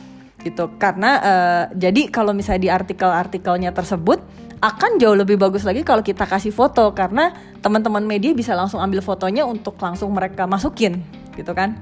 gitu. 0.46 0.72
Karena 0.80 1.12
uh, 1.20 1.64
jadi 1.76 2.08
kalau 2.08 2.32
misalnya 2.32 2.62
di 2.64 2.72
artikel-artikelnya 2.72 3.76
tersebut 3.76 4.24
akan 4.60 5.00
jauh 5.00 5.16
lebih 5.16 5.40
bagus 5.40 5.64
lagi 5.64 5.88
kalau 5.88 6.04
kita 6.04 6.28
kasih 6.28 6.52
foto 6.52 6.92
karena 6.92 7.32
teman-teman 7.64 8.04
media 8.04 8.36
bisa 8.36 8.52
langsung 8.52 8.84
ambil 8.84 9.00
fotonya 9.00 9.48
untuk 9.48 9.80
langsung 9.80 10.12
mereka 10.12 10.44
masukin 10.48 11.00
gitu 11.36 11.56
kan. 11.56 11.80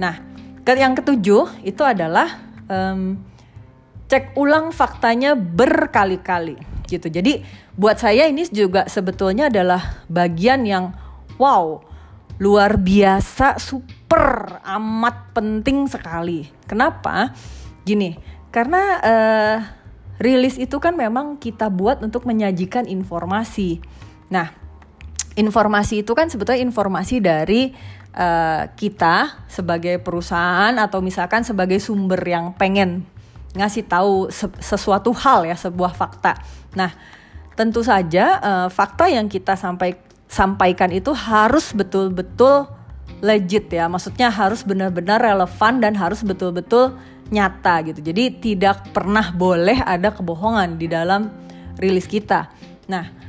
Nah, 0.00 0.33
yang 0.72 0.96
ketujuh 0.96 1.60
itu 1.60 1.82
adalah 1.84 2.40
um, 2.72 3.20
cek 4.08 4.32
ulang 4.36 4.72
faktanya 4.72 5.36
berkali-kali 5.36 6.56
gitu. 6.88 7.08
Jadi 7.08 7.44
buat 7.76 8.00
saya 8.00 8.28
ini 8.28 8.44
juga 8.48 8.88
sebetulnya 8.88 9.48
adalah 9.52 10.04
bagian 10.08 10.64
yang 10.64 10.96
wow, 11.36 11.82
luar 12.40 12.80
biasa, 12.80 13.60
super 13.60 14.60
amat 14.64 15.36
penting 15.36 15.88
sekali. 15.88 16.48
Kenapa? 16.64 17.32
Gini, 17.84 18.16
karena 18.48 18.82
uh, 19.02 19.56
rilis 20.22 20.56
itu 20.56 20.76
kan 20.80 20.94
memang 20.94 21.36
kita 21.36 21.68
buat 21.68 22.00
untuk 22.00 22.24
menyajikan 22.24 22.86
informasi. 22.88 23.82
Nah, 24.30 24.54
informasi 25.34 26.06
itu 26.06 26.12
kan 26.14 26.30
sebetulnya 26.30 26.62
informasi 26.62 27.18
dari 27.18 27.74
uh, 28.14 28.70
kita 28.78 29.44
sebagai 29.50 29.98
perusahaan 30.00 30.72
atau 30.78 31.02
misalkan 31.02 31.42
sebagai 31.42 31.82
sumber 31.82 32.22
yang 32.22 32.54
pengen 32.54 33.04
ngasih 33.54 33.86
tahu 33.86 34.30
sesuatu 34.58 35.14
hal 35.14 35.46
ya 35.46 35.54
sebuah 35.54 35.94
fakta. 35.94 36.38
Nah, 36.74 36.90
tentu 37.54 37.86
saja 37.86 38.42
uh, 38.42 38.68
fakta 38.70 39.06
yang 39.06 39.30
kita 39.30 39.54
sampai 39.54 39.94
sampaikan 40.26 40.90
itu 40.90 41.14
harus 41.14 41.70
betul-betul 41.70 42.66
legit 43.22 43.70
ya. 43.70 43.86
Maksudnya 43.86 44.30
harus 44.34 44.66
benar-benar 44.66 45.22
relevan 45.22 45.78
dan 45.78 45.94
harus 45.94 46.26
betul-betul 46.26 46.98
nyata 47.30 47.86
gitu. 47.86 48.00
Jadi 48.02 48.24
tidak 48.42 48.90
pernah 48.90 49.30
boleh 49.30 49.80
ada 49.80 50.10
kebohongan 50.10 50.76
di 50.76 50.90
dalam 50.90 51.30
rilis 51.78 52.10
kita. 52.10 52.50
Nah, 52.90 53.23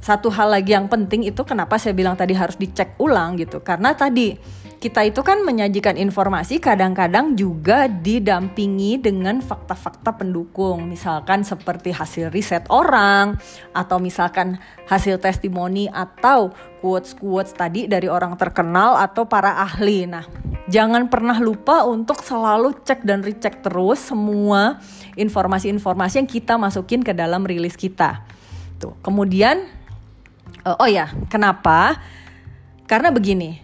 satu 0.00 0.32
hal 0.32 0.56
lagi 0.56 0.72
yang 0.72 0.88
penting 0.88 1.28
itu 1.28 1.44
kenapa 1.44 1.76
saya 1.76 1.92
bilang 1.92 2.16
tadi 2.16 2.32
harus 2.32 2.56
dicek 2.56 2.96
ulang 2.96 3.36
gitu. 3.36 3.60
Karena 3.60 3.92
tadi 3.92 4.32
kita 4.80 5.04
itu 5.04 5.20
kan 5.20 5.44
menyajikan 5.44 6.00
informasi 6.00 6.56
kadang-kadang 6.56 7.36
juga 7.36 7.84
didampingi 7.84 8.96
dengan 8.96 9.44
fakta-fakta 9.44 10.16
pendukung. 10.16 10.88
Misalkan 10.88 11.44
seperti 11.44 11.92
hasil 11.92 12.32
riset 12.32 12.64
orang 12.72 13.36
atau 13.76 14.00
misalkan 14.00 14.56
hasil 14.88 15.20
testimoni 15.20 15.84
atau 15.92 16.56
quotes-quotes 16.80 17.52
tadi 17.52 17.84
dari 17.84 18.08
orang 18.08 18.40
terkenal 18.40 18.96
atau 18.96 19.28
para 19.28 19.60
ahli. 19.60 20.08
Nah 20.08 20.24
jangan 20.72 21.12
pernah 21.12 21.36
lupa 21.36 21.84
untuk 21.84 22.24
selalu 22.24 22.80
cek 22.80 23.04
dan 23.04 23.20
recheck 23.20 23.60
terus 23.60 24.00
semua 24.00 24.80
informasi-informasi 25.12 26.24
yang 26.24 26.30
kita 26.30 26.56
masukin 26.56 27.04
ke 27.04 27.12
dalam 27.12 27.44
rilis 27.44 27.76
kita. 27.76 28.24
Tuh 28.80 28.96
kemudian 29.04 29.79
oh 30.78 30.90
ya 30.90 31.10
kenapa 31.32 31.98
karena 32.86 33.10
begini 33.10 33.62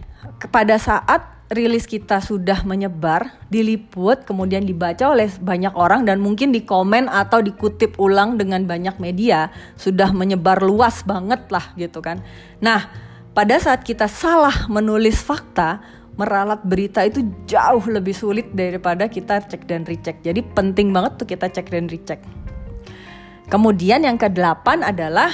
pada 0.51 0.75
saat 0.81 1.37
rilis 1.47 1.87
kita 1.87 2.19
sudah 2.19 2.67
menyebar, 2.67 3.31
diliput, 3.47 4.27
kemudian 4.27 4.67
dibaca 4.67 5.15
oleh 5.15 5.31
banyak 5.39 5.71
orang 5.79 6.03
dan 6.03 6.19
mungkin 6.19 6.51
dikomen 6.51 7.07
atau 7.07 7.39
dikutip 7.39 7.95
ulang 7.95 8.35
dengan 8.35 8.67
banyak 8.67 8.99
media, 8.99 9.47
sudah 9.79 10.11
menyebar 10.11 10.59
luas 10.59 11.07
banget 11.07 11.47
lah 11.47 11.71
gitu 11.79 12.03
kan. 12.03 12.19
Nah, 12.59 12.91
pada 13.31 13.55
saat 13.63 13.87
kita 13.87 14.11
salah 14.11 14.67
menulis 14.67 15.23
fakta, 15.23 15.79
meralat 16.19 16.59
berita 16.67 17.05
itu 17.07 17.23
jauh 17.47 17.85
lebih 17.87 18.11
sulit 18.11 18.51
daripada 18.51 19.07
kita 19.07 19.39
cek 19.47 19.69
dan 19.69 19.87
recheck. 19.87 20.19
Jadi 20.25 20.43
penting 20.43 20.91
banget 20.91 21.15
tuh 21.21 21.27
kita 21.29 21.47
cek 21.47 21.71
dan 21.71 21.87
recheck. 21.87 22.19
Kemudian 23.47 24.03
yang 24.03 24.19
kedelapan 24.19 24.83
adalah 24.83 25.31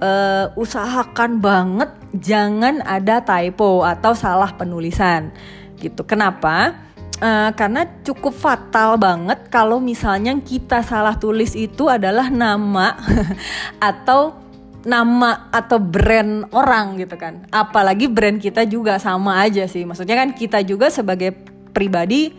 uh, 0.00 0.50
usahakan 0.58 1.38
banget 1.38 1.90
jangan 2.16 2.82
ada 2.82 3.22
typo 3.22 3.82
atau 3.82 4.14
salah 4.14 4.50
penulisan 4.54 5.34
gitu. 5.78 6.06
Kenapa? 6.06 6.86
Uh, 7.22 7.54
karena 7.54 7.86
cukup 8.02 8.34
fatal 8.34 8.98
banget 8.98 9.46
kalau 9.46 9.78
misalnya 9.78 10.34
kita 10.42 10.82
salah 10.82 11.14
tulis 11.14 11.54
itu 11.54 11.86
adalah 11.86 12.26
nama 12.26 12.98
atau 13.78 14.44
nama 14.84 15.48
atau 15.48 15.80
brand 15.80 16.50
orang 16.52 17.00
gitu 17.00 17.16
kan. 17.16 17.46
Apalagi 17.48 18.10
brand 18.10 18.36
kita 18.36 18.68
juga 18.68 19.00
sama 19.00 19.40
aja 19.40 19.64
sih. 19.64 19.86
Maksudnya 19.86 20.18
kan 20.18 20.30
kita 20.36 20.60
juga 20.66 20.92
sebagai 20.92 21.32
pribadi 21.72 22.34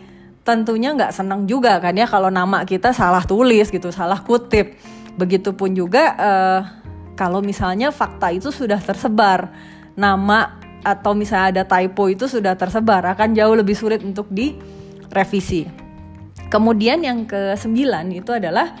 tentunya 0.46 0.94
nggak 0.94 1.10
senang 1.10 1.42
juga 1.50 1.82
kan 1.82 1.90
ya 1.98 2.06
kalau 2.06 2.30
nama 2.30 2.62
kita 2.62 2.94
salah 2.94 3.26
tulis 3.26 3.68
gitu, 3.68 3.90
salah 3.90 4.22
kutip. 4.22 4.78
Begitupun 5.16 5.72
juga 5.72 6.12
uh, 6.20 6.60
kalau 7.16 7.40
misalnya 7.40 7.88
fakta 7.90 8.30
itu 8.30 8.52
sudah 8.52 8.78
tersebar, 8.78 9.50
nama 9.96 10.60
atau 10.86 11.16
misalnya 11.18 11.46
ada 11.50 11.64
typo 11.66 12.06
itu 12.06 12.30
sudah 12.30 12.54
tersebar 12.54 13.02
akan 13.16 13.34
jauh 13.34 13.56
lebih 13.56 13.74
sulit 13.74 14.04
untuk 14.04 14.30
direvisi. 14.30 15.66
Kemudian 16.46 17.02
yang 17.02 17.26
ke 17.26 17.58
sembilan 17.58 18.14
itu 18.14 18.30
adalah 18.30 18.76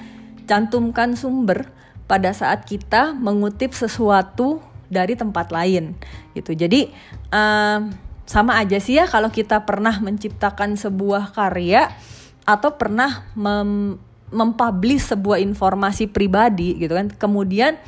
cantumkan 0.46 1.18
sumber 1.18 1.66
pada 2.06 2.30
saat 2.30 2.62
kita 2.62 3.18
mengutip 3.18 3.74
sesuatu 3.74 4.62
dari 4.86 5.18
tempat 5.18 5.50
lain 5.50 5.98
gitu. 6.38 6.54
Jadi 6.54 6.86
um, 7.34 7.90
sama 8.22 8.62
aja 8.62 8.78
sih 8.78 9.02
ya 9.02 9.10
kalau 9.10 9.34
kita 9.34 9.66
pernah 9.66 9.98
menciptakan 9.98 10.78
sebuah 10.78 11.34
karya 11.34 11.90
atau 12.46 12.78
pernah 12.78 13.26
mem 13.34 13.98
mempublish 14.26 15.14
sebuah 15.14 15.38
informasi 15.42 16.06
pribadi 16.10 16.78
gitu 16.78 16.94
kan. 16.94 17.10
Kemudian 17.10 17.78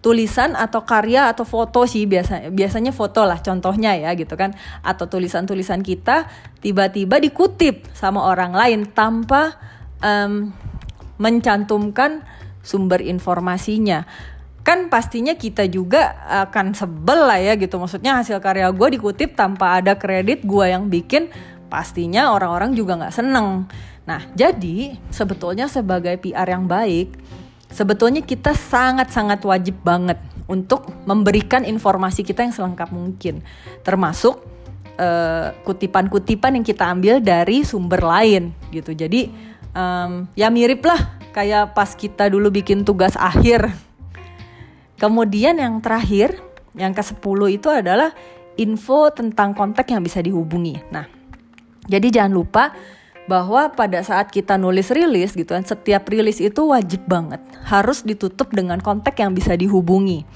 tulisan 0.00 0.56
atau 0.56 0.88
karya 0.88 1.28
atau 1.28 1.44
foto 1.44 1.84
sih 1.84 2.08
biasa 2.08 2.48
biasanya 2.48 2.88
foto 2.88 3.28
lah 3.28 3.44
contohnya 3.44 3.96
ya 3.96 4.16
gitu 4.16 4.34
kan. 4.36 4.56
Atau 4.80 5.08
tulisan-tulisan 5.08 5.84
kita 5.84 6.28
tiba-tiba 6.64 7.20
dikutip 7.20 7.88
sama 7.92 8.24
orang 8.24 8.56
lain 8.56 8.88
tanpa 8.90 9.60
um, 10.00 10.52
mencantumkan 11.20 12.24
sumber 12.64 13.04
informasinya. 13.04 14.08
Kan 14.60 14.92
pastinya 14.92 15.36
kita 15.36 15.68
juga 15.68 16.16
akan 16.48 16.72
sebel 16.72 17.20
lah 17.28 17.40
ya 17.40 17.56
gitu. 17.60 17.76
Maksudnya 17.76 18.20
hasil 18.20 18.40
karya 18.40 18.68
gue 18.72 18.88
dikutip 18.96 19.36
tanpa 19.36 19.80
ada 19.80 19.96
kredit 19.96 20.44
gue 20.44 20.64
yang 20.68 20.88
bikin 20.88 21.28
pastinya 21.68 22.32
orang-orang 22.32 22.72
juga 22.72 22.96
nggak 22.96 23.14
seneng. 23.14 23.68
Nah 24.08 24.20
jadi 24.32 24.96
sebetulnya 25.12 25.68
sebagai 25.68 26.16
PR 26.16 26.48
yang 26.48 26.64
baik 26.64 27.14
sebetulnya 27.70 28.20
kita 28.20 28.52
sangat-sangat 28.52 29.40
wajib 29.46 29.80
banget 29.80 30.18
untuk 30.50 30.90
memberikan 31.06 31.62
informasi 31.62 32.26
kita 32.26 32.42
yang 32.42 32.54
selengkap 32.54 32.90
mungkin, 32.90 33.40
termasuk 33.86 34.42
uh, 34.98 35.54
kutipan-kutipan 35.62 36.58
yang 36.58 36.66
kita 36.66 36.90
ambil 36.90 37.22
dari 37.22 37.62
sumber 37.62 38.02
lain 38.02 38.50
gitu. 38.74 38.90
Jadi 38.92 39.30
um, 39.72 40.26
ya 40.34 40.50
mirip 40.50 40.82
lah 40.82 41.18
kayak 41.30 41.72
pas 41.72 41.94
kita 41.94 42.26
dulu 42.26 42.50
bikin 42.50 42.82
tugas 42.82 43.14
akhir. 43.14 43.70
Kemudian 45.00 45.56
yang 45.56 45.80
terakhir, 45.80 46.36
yang 46.76 46.92
ke-10 46.92 47.40
itu 47.56 47.68
adalah 47.72 48.12
info 48.60 49.08
tentang 49.08 49.56
kontak 49.56 49.88
yang 49.88 50.04
bisa 50.04 50.20
dihubungi. 50.20 50.76
Nah, 50.92 51.08
jadi 51.88 52.20
jangan 52.20 52.32
lupa 52.36 52.76
bahwa 53.30 53.70
pada 53.70 54.02
saat 54.02 54.34
kita 54.34 54.58
nulis 54.58 54.90
rilis 54.90 55.38
gitu 55.38 55.54
kan 55.54 55.62
setiap 55.62 56.10
rilis 56.10 56.42
itu 56.42 56.66
wajib 56.66 57.06
banget. 57.06 57.38
Harus 57.62 58.02
ditutup 58.02 58.50
dengan 58.50 58.82
kontak 58.82 59.14
yang 59.22 59.30
bisa 59.30 59.54
dihubungi. 59.54 60.26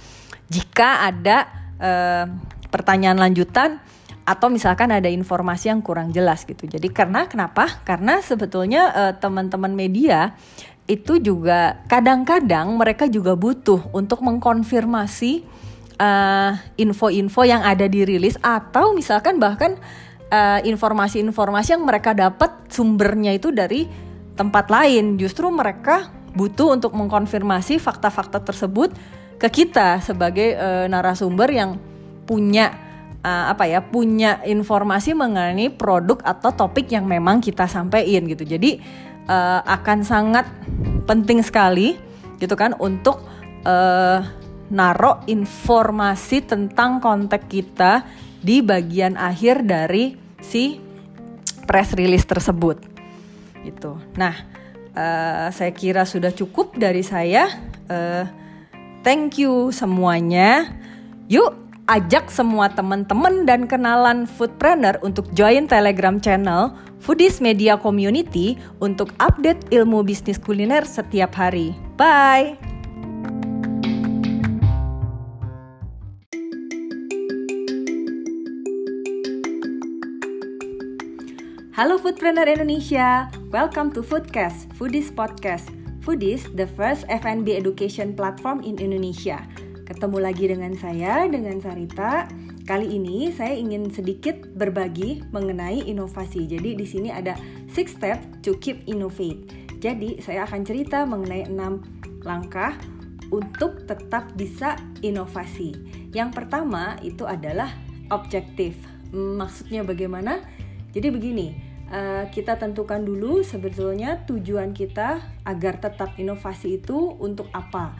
Jika 0.47 1.11
ada 1.11 1.51
uh, 1.83 2.31
pertanyaan 2.71 3.19
lanjutan 3.19 3.83
atau 4.23 4.47
misalkan 4.47 4.95
ada 4.95 5.11
informasi 5.11 5.75
yang 5.75 5.83
kurang 5.83 6.15
jelas 6.15 6.47
gitu. 6.47 6.71
Jadi 6.71 6.87
karena 6.95 7.27
kenapa? 7.27 7.83
Karena 7.83 8.23
sebetulnya 8.23 8.95
uh, 8.95 9.13
teman-teman 9.19 9.75
media 9.75 10.39
itu 10.87 11.19
juga 11.19 11.83
kadang-kadang 11.91 12.71
mereka 12.79 13.11
juga 13.11 13.35
butuh 13.35 13.89
untuk 13.97 14.21
mengkonfirmasi 14.21 15.41
eh, 15.97 16.53
info-info 16.77 17.41
uh, 17.41 17.49
yang 17.49 17.65
ada 17.65 17.89
di 17.89 18.05
rilis 18.05 18.37
atau 18.45 18.93
misalkan 18.93 19.41
bahkan 19.41 19.81
Eh, 19.81 20.04
informasi-informasi 20.65 21.69
uh, 21.71 21.75
yang 21.79 21.85
mereka 21.85 22.17
dapat 22.17 22.69
sumbernya 22.73 23.35
itu 23.35 23.51
dari 23.55 23.87
tempat 24.35 24.71
lain. 24.71 25.17
Justru 25.19 25.51
mereka 25.51 26.11
butuh 26.35 26.75
untuk 26.75 26.93
mengkonfirmasi 26.99 27.79
fakta-fakta 27.79 28.43
tersebut 28.43 28.91
ke 29.39 29.49
kita 29.51 30.03
sebagai 30.03 30.59
uh, 30.59 30.87
narasumber 30.91 31.49
yang 31.51 31.79
punya 32.25 32.75
uh, 33.23 33.51
apa 33.51 33.65
ya 33.69 33.81
punya 33.81 34.43
informasi 34.43 35.15
mengenai 35.15 35.71
produk 35.73 36.21
atau 36.23 36.51
topik 36.53 36.91
yang 36.91 37.07
memang 37.07 37.39
kita 37.39 37.65
sampaikan 37.71 38.27
gitu. 38.27 38.45
Jadi 38.45 38.79
uh, 39.29 39.61
akan 39.65 39.99
sangat 40.03 40.47
penting 41.09 41.41
sekali 41.41 41.97
gitu 42.43 42.55
kan 42.59 42.75
untuk 42.77 43.23
uh, 43.65 44.21
naruh 44.73 45.23
informasi 45.29 46.45
tentang 46.45 46.99
kontak 46.99 47.47
kita 47.47 48.05
di 48.45 48.61
bagian 48.61 49.17
akhir 49.17 49.65
dari 49.65 50.24
si 50.45 50.79
press 51.65 51.97
release 51.97 52.29
tersebut. 52.29 52.77
Gitu. 53.65 53.97
Nah, 54.21 54.37
uh, 54.93 55.49
saya 55.49 55.73
kira 55.73 56.05
sudah 56.05 56.31
cukup 56.37 56.77
dari 56.77 57.01
saya. 57.01 57.49
Uh, 57.89 58.29
thank 59.01 59.41
you 59.41 59.73
semuanya. 59.73 60.69
Yuk 61.33 61.65
ajak 61.89 62.33
semua 62.33 62.73
teman-teman 62.73 63.45
dan 63.45 63.69
kenalan 63.69 64.25
foodpreneur 64.25 65.01
untuk 65.05 65.29
join 65.37 65.69
Telegram 65.69 66.17
channel 66.17 66.73
Foodies 67.05 67.45
Media 67.45 67.77
Community 67.77 68.57
untuk 68.81 69.13
update 69.21 69.69
ilmu 69.69 70.01
bisnis 70.01 70.41
kuliner 70.41 70.89
setiap 70.89 71.37
hari. 71.37 71.77
Bye. 72.01 72.74
Halo 81.75 81.99
Foodpreneur 81.99 82.47
Indonesia, 82.47 83.27
welcome 83.51 83.91
to 83.91 83.99
Foodcast, 83.99 84.71
Foodies 84.79 85.11
Podcast. 85.11 85.75
Foodies, 86.07 86.47
the 86.55 86.71
first 86.79 87.03
F&B 87.11 87.51
education 87.51 88.15
platform 88.15 88.63
in 88.63 88.79
Indonesia. 88.79 89.43
Ketemu 89.83 90.23
lagi 90.23 90.47
dengan 90.47 90.71
saya, 90.79 91.27
dengan 91.27 91.59
Sarita. 91.59 92.31
Kali 92.63 92.95
ini 92.95 93.35
saya 93.35 93.59
ingin 93.59 93.91
sedikit 93.91 94.55
berbagi 94.55 95.27
mengenai 95.35 95.83
inovasi. 95.83 96.47
Jadi 96.47 96.79
di 96.79 96.87
sini 96.87 97.11
ada 97.11 97.35
six 97.67 97.99
step 97.99 98.23
to 98.47 98.55
keep 98.63 98.87
innovate. 98.87 99.43
Jadi 99.83 100.23
saya 100.23 100.47
akan 100.47 100.63
cerita 100.63 101.03
mengenai 101.03 101.51
enam 101.51 101.83
langkah 102.23 102.79
untuk 103.35 103.83
tetap 103.91 104.31
bisa 104.39 104.79
inovasi. 105.03 105.75
Yang 106.15 106.39
pertama 106.39 106.95
itu 107.03 107.27
adalah 107.27 107.75
objektif. 108.15 108.79
Maksudnya 109.11 109.83
bagaimana? 109.83 110.63
Jadi 110.95 111.11
begini, 111.11 111.59
eh, 111.91 112.25
kita 112.31 112.55
tentukan 112.55 113.03
dulu 113.03 113.43
sebetulnya 113.43 114.23
tujuan 114.31 114.71
kita 114.71 115.43
agar 115.43 115.83
tetap 115.83 116.15
inovasi 116.15 116.79
itu 116.79 117.19
untuk 117.19 117.51
apa. 117.51 117.99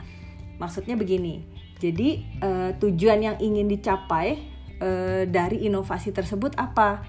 Maksudnya 0.63 0.95
begini, 0.95 1.43
jadi 1.83 2.23
uh, 2.41 2.71
tujuan 2.79 3.21
yang 3.21 3.37
ingin 3.43 3.67
dicapai 3.67 4.39
uh, 4.79 5.27
dari 5.27 5.67
inovasi 5.67 6.15
tersebut 6.15 6.55
apa? 6.57 7.05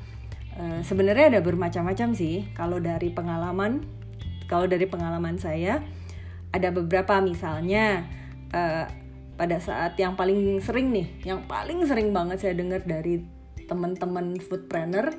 Sebenarnya 0.87 1.35
ada 1.35 1.41
bermacam-macam 1.43 2.15
sih. 2.15 2.47
Kalau 2.55 2.79
dari 2.79 3.11
pengalaman, 3.11 3.83
kalau 4.47 4.63
dari 4.63 4.87
pengalaman 4.87 5.35
saya 5.35 5.83
ada 6.55 6.71
beberapa 6.71 7.19
misalnya 7.19 8.07
pada 9.35 9.59
saat 9.59 9.99
yang 9.99 10.15
paling 10.15 10.63
sering 10.63 10.95
nih, 10.95 11.27
yang 11.27 11.43
paling 11.43 11.83
sering 11.83 12.15
banget 12.15 12.39
saya 12.39 12.55
dengar 12.55 12.87
dari 12.87 13.19
teman-teman 13.65 14.37
foodpreneur 14.37 15.13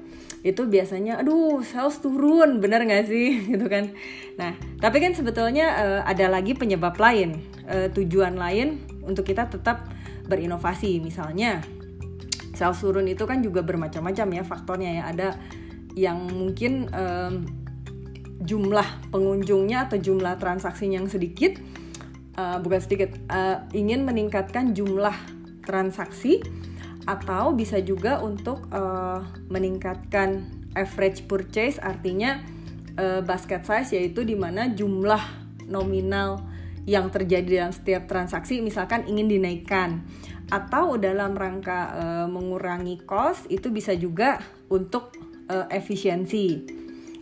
itu 0.47 0.63
biasanya 0.67 1.19
aduh 1.21 1.63
sales 1.67 1.99
turun. 1.99 2.63
Bener 2.63 2.87
nggak 2.87 3.07
sih? 3.07 3.41
Gitu 3.53 3.67
kan. 3.67 3.93
Nah 4.39 4.55
tapi 4.79 5.03
kan 5.03 5.13
sebetulnya 5.13 5.67
uh, 5.77 6.01
ada 6.07 6.31
lagi 6.31 6.55
penyebab 6.55 6.97
lain. 6.97 7.43
Uh, 7.67 7.91
tujuan 7.91 8.39
lain 8.39 8.83
untuk 9.03 9.27
kita 9.27 9.51
tetap 9.51 9.91
berinovasi. 10.27 11.03
Misalnya 11.03 11.63
sales 12.55 12.79
turun 12.79 13.11
itu 13.11 13.27
kan 13.27 13.43
juga 13.43 13.61
bermacam-macam 13.67 14.27
ya 14.39 14.43
faktornya 14.47 14.91
ya. 14.97 15.03
Ada 15.11 15.29
yang 15.97 16.29
mungkin 16.29 16.93
um, 16.93 17.35
jumlah 18.47 19.11
pengunjungnya 19.11 19.91
atau 19.91 19.99
jumlah 19.99 20.39
transaksinya 20.39 21.03
yang 21.03 21.11
sedikit 21.11 21.57
uh, 22.37 22.59
bukan 22.61 22.81
sedikit 22.81 23.11
uh, 23.33 23.65
ingin 23.73 24.05
meningkatkan 24.05 24.77
jumlah 24.77 25.17
transaksi 25.65 26.45
atau 27.07 27.55
bisa 27.55 27.79
juga 27.79 28.19
untuk 28.19 28.67
uh, 28.75 29.23
meningkatkan 29.47 30.51
average 30.75 31.25
purchase 31.31 31.79
artinya 31.79 32.43
uh, 32.99 33.23
basket 33.23 33.63
size 33.63 33.95
yaitu 33.95 34.27
di 34.27 34.35
mana 34.35 34.69
jumlah 34.75 35.23
nominal 35.71 36.43
yang 36.87 37.11
terjadi 37.11 37.67
dalam 37.67 37.75
setiap 37.75 38.07
transaksi 38.07 38.63
misalkan 38.63 39.07
ingin 39.11 39.27
dinaikkan. 39.27 40.07
Atau 40.47 40.95
dalam 41.03 41.35
rangka 41.35 41.91
uh, 41.91 42.27
mengurangi 42.31 43.03
cost 43.03 43.51
itu 43.51 43.75
bisa 43.75 43.99
juga 43.99 44.39
untuk 44.71 45.11
uh, 45.51 45.67
efisiensi. 45.75 46.63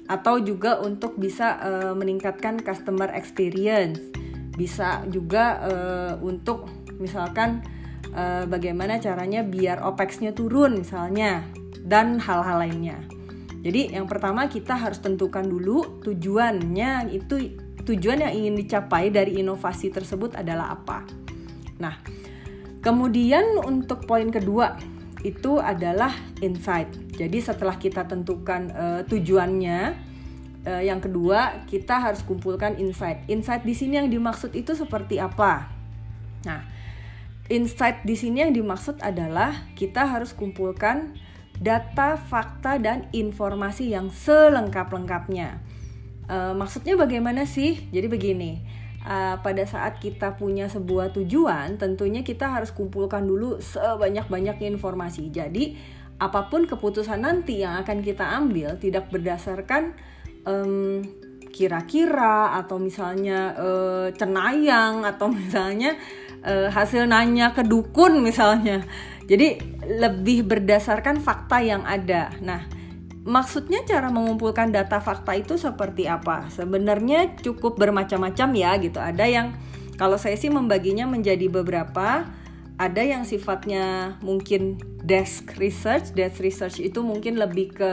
Atau 0.05 0.45
juga 0.45 0.85
untuk 0.85 1.17
bisa 1.17 1.57
uh, 1.57 1.95
meningkatkan 1.97 2.61
customer 2.61 3.09
experience. 3.17 3.97
Bisa 4.53 5.01
juga 5.09 5.65
uh, 5.65 6.15
untuk 6.21 6.69
misalkan 7.01 7.65
uh, 8.15 8.45
bagaimana 8.47 9.03
caranya 9.03 9.43
biar 9.43 9.83
OPEX-nya 9.83 10.33
turun 10.33 10.81
misalnya 10.81 11.45
dan 11.85 12.17
hal-hal 12.23 12.65
lainnya. 12.65 13.03
Jadi 13.61 13.97
yang 13.97 14.09
pertama 14.09 14.49
kita 14.49 14.77
harus 14.77 15.01
tentukan 15.01 15.45
dulu 15.45 16.01
tujuannya 16.05 17.13
itu 17.13 17.57
tujuan 17.85 18.25
yang 18.25 18.33
ingin 18.33 18.55
dicapai 18.57 19.13
dari 19.13 19.41
inovasi 19.41 19.93
tersebut 19.93 20.37
adalah 20.37 20.73
apa. 20.77 21.05
Nah, 21.81 22.01
kemudian 22.81 23.61
untuk 23.61 24.05
poin 24.09 24.29
kedua 24.29 24.77
itu 25.25 25.57
adalah 25.57 26.13
insight. 26.45 26.93
Jadi 27.17 27.41
setelah 27.41 27.81
kita 27.81 28.05
tentukan 28.05 28.69
uh, 28.73 29.01
tujuannya, 29.09 29.97
uh, 30.69 30.83
yang 30.85 31.01
kedua 31.01 31.65
kita 31.65 31.97
harus 31.97 32.21
kumpulkan 32.21 32.77
insight. 32.77 33.25
Insight 33.33 33.65
di 33.65 33.73
sini 33.73 33.97
yang 33.97 34.13
dimaksud 34.13 34.53
itu 34.53 34.77
seperti 34.77 35.17
apa? 35.17 35.73
Nah, 36.45 36.74
insight 37.53 38.05
di 38.09 38.17
sini 38.17 38.41
yang 38.41 38.53
dimaksud 38.57 39.05
adalah 39.05 39.69
kita 39.77 40.09
harus 40.09 40.33
kumpulkan 40.33 41.17
data, 41.61 42.19
fakta, 42.19 42.81
dan 42.81 43.07
informasi 43.15 43.93
yang 43.93 44.11
selengkap-lengkapnya. 44.11 45.61
Uh, 46.25 46.57
maksudnya 46.57 46.97
bagaimana 46.97 47.45
sih? 47.45 47.85
Jadi 47.93 48.09
begini, 48.09 48.65
uh, 49.05 49.39
pada 49.45 49.63
saat 49.69 50.01
kita 50.01 50.35
punya 50.41 50.67
sebuah 50.73 51.13
tujuan, 51.15 51.77
tentunya 51.77 52.25
kita 52.25 52.49
harus 52.49 52.73
kumpulkan 52.73 53.23
dulu 53.29 53.61
sebanyak-banyaknya 53.61 54.69
informasi. 54.73 55.29
Jadi 55.31 55.77
apa 56.19 56.47
pun 56.49 56.65
keputusan 56.65 57.27
nanti 57.27 57.61
yang 57.61 57.83
akan 57.83 57.99
kita 58.01 58.25
ambil 58.39 58.79
tidak 58.79 59.11
berdasarkan 59.11 59.99
um, 60.47 61.03
kira-kira 61.55 62.59
atau 62.59 62.83
misalnya 62.83 63.55
uh, 63.55 64.09
cenayang 64.15 65.07
atau 65.07 65.31
misalnya 65.39 65.95
uh, 66.45 66.69
hasil 66.71 67.09
nanya 67.09 67.57
ke 67.57 67.65
dukun 67.65 68.21
misalnya. 68.21 68.85
Jadi 69.25 69.57
lebih 69.89 70.45
berdasarkan 70.45 71.25
fakta 71.25 71.65
yang 71.65 71.83
ada. 71.89 72.29
Nah, 72.45 72.69
maksudnya 73.25 73.81
cara 73.89 74.13
mengumpulkan 74.13 74.69
data 74.69 75.01
fakta 75.01 75.33
itu 75.33 75.57
seperti 75.57 76.05
apa? 76.05 76.53
Sebenarnya 76.53 77.33
cukup 77.41 77.81
bermacam-macam 77.81 78.49
ya 78.53 78.71
gitu. 78.77 79.01
Ada 79.01 79.25
yang 79.25 79.57
kalau 79.97 80.21
saya 80.21 80.37
sih 80.37 80.53
membaginya 80.53 81.09
menjadi 81.09 81.49
beberapa. 81.49 82.29
Ada 82.75 83.07
yang 83.07 83.23
sifatnya 83.23 84.19
mungkin 84.19 84.83
desk 84.99 85.57
research. 85.63 86.11
Desk 86.13 86.43
research 86.43 86.83
itu 86.83 87.01
mungkin 87.07 87.39
lebih 87.39 87.71
ke 87.71 87.93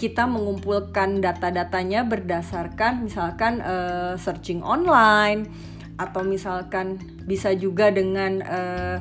kita 0.00 0.24
mengumpulkan 0.24 1.20
data-datanya 1.20 2.08
berdasarkan 2.08 3.04
misalkan 3.04 3.60
uh, 3.60 4.16
searching 4.16 4.64
online 4.64 5.46
atau 5.94 6.26
misalkan 6.26 6.98
bisa 7.24 7.54
juga 7.54 7.90
dengan 7.90 8.42
uh, 8.42 8.98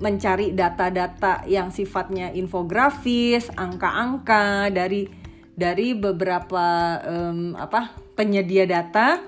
mencari 0.00 0.56
data-data 0.56 1.44
yang 1.44 1.68
sifatnya 1.68 2.32
infografis, 2.32 3.52
angka-angka 3.52 4.72
dari 4.72 5.04
dari 5.52 5.92
beberapa 5.92 6.96
um, 7.04 7.52
apa 7.52 7.92
penyedia 8.16 8.64
data 8.64 9.20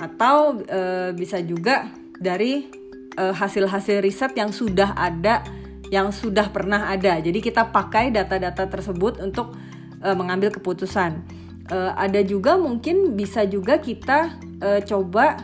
atau 0.00 0.64
uh, 0.64 1.12
bisa 1.12 1.44
juga 1.44 1.92
dari 2.16 2.72
uh, 3.20 3.36
hasil-hasil 3.36 4.00
riset 4.00 4.32
yang 4.32 4.48
sudah 4.48 4.96
ada 4.96 5.44
yang 5.92 6.12
sudah 6.12 6.48
pernah 6.52 6.88
ada. 6.88 7.20
Jadi 7.20 7.40
kita 7.44 7.68
pakai 7.68 8.08
data-data 8.12 8.64
tersebut 8.68 9.20
untuk 9.20 9.56
uh, 10.00 10.16
mengambil 10.16 10.52
keputusan. 10.52 11.20
Uh, 11.68 11.92
ada 12.00 12.24
juga 12.24 12.56
mungkin 12.56 13.12
bisa 13.12 13.44
juga 13.44 13.76
kita 13.76 14.40
uh, 14.64 14.80
coba 14.88 15.36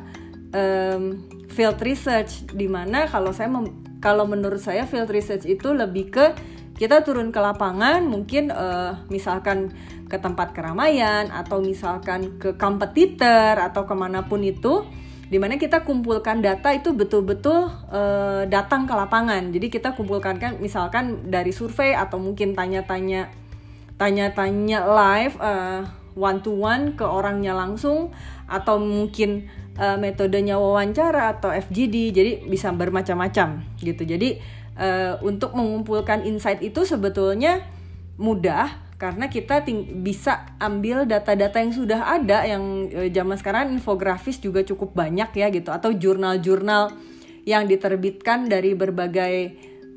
um, 0.54 1.18
field 1.50 1.78
research 1.82 2.46
di 2.54 2.70
mana 2.70 3.10
kalau 3.10 3.34
saya 3.34 3.50
kalau 3.98 4.24
menurut 4.24 4.62
saya 4.62 4.86
field 4.86 5.10
research 5.10 5.44
itu 5.44 5.74
lebih 5.74 6.14
ke 6.14 6.26
kita 6.74 7.06
turun 7.06 7.30
ke 7.30 7.38
lapangan 7.38 8.02
mungkin 8.02 8.50
uh, 8.50 9.06
misalkan 9.06 9.70
ke 10.10 10.18
tempat 10.18 10.54
keramaian 10.54 11.30
atau 11.30 11.62
misalkan 11.62 12.38
ke 12.38 12.58
kompetitor 12.58 13.58
atau 13.58 13.86
ke 13.86 13.94
mana 13.94 14.26
pun 14.26 14.42
itu 14.42 14.82
di 15.30 15.40
mana 15.40 15.56
kita 15.56 15.82
kumpulkan 15.82 16.44
data 16.44 16.70
itu 16.70 16.92
betul-betul 16.92 17.72
uh, 17.90 18.44
datang 18.44 18.84
ke 18.84 18.92
lapangan. 18.92 19.50
Jadi 19.50 19.66
kita 19.72 19.96
kumpulkan 19.96 20.36
kan 20.36 20.60
misalkan 20.60 21.32
dari 21.32 21.50
survei 21.50 21.96
atau 21.96 22.20
mungkin 22.20 22.52
tanya-tanya 22.52 23.32
tanya-tanya 23.96 24.84
live 24.84 25.34
uh, 25.40 25.82
one 26.14 26.38
to 26.44 26.54
one 26.54 26.94
ke 26.94 27.02
orangnya 27.02 27.56
langsung 27.56 28.12
atau 28.46 28.76
mungkin 28.76 29.48
uh, 29.78 29.96
metodenya 29.98 30.58
wawancara 30.58 31.38
atau 31.38 31.50
FGD 31.50 32.14
jadi 32.14 32.32
bisa 32.46 32.70
bermacam-macam 32.70 33.62
gitu 33.82 34.02
jadi 34.06 34.38
uh, 34.78 35.18
untuk 35.22 35.54
mengumpulkan 35.54 36.26
insight 36.26 36.62
itu 36.62 36.86
sebetulnya 36.86 37.62
mudah 38.18 38.84
karena 38.94 39.26
kita 39.26 39.66
bisa 40.00 40.54
ambil 40.62 41.04
data-data 41.04 41.58
yang 41.58 41.74
sudah 41.74 42.00
ada 42.14 42.46
yang 42.46 42.88
uh, 42.94 43.10
zaman 43.10 43.36
sekarang 43.36 43.74
infografis 43.74 44.38
juga 44.38 44.62
cukup 44.62 44.94
banyak 44.94 45.30
ya 45.34 45.50
gitu 45.50 45.74
atau 45.74 45.90
jurnal-jurnal 45.90 46.94
yang 47.44 47.68
diterbitkan 47.68 48.48
dari 48.48 48.72
berbagai 48.72 49.34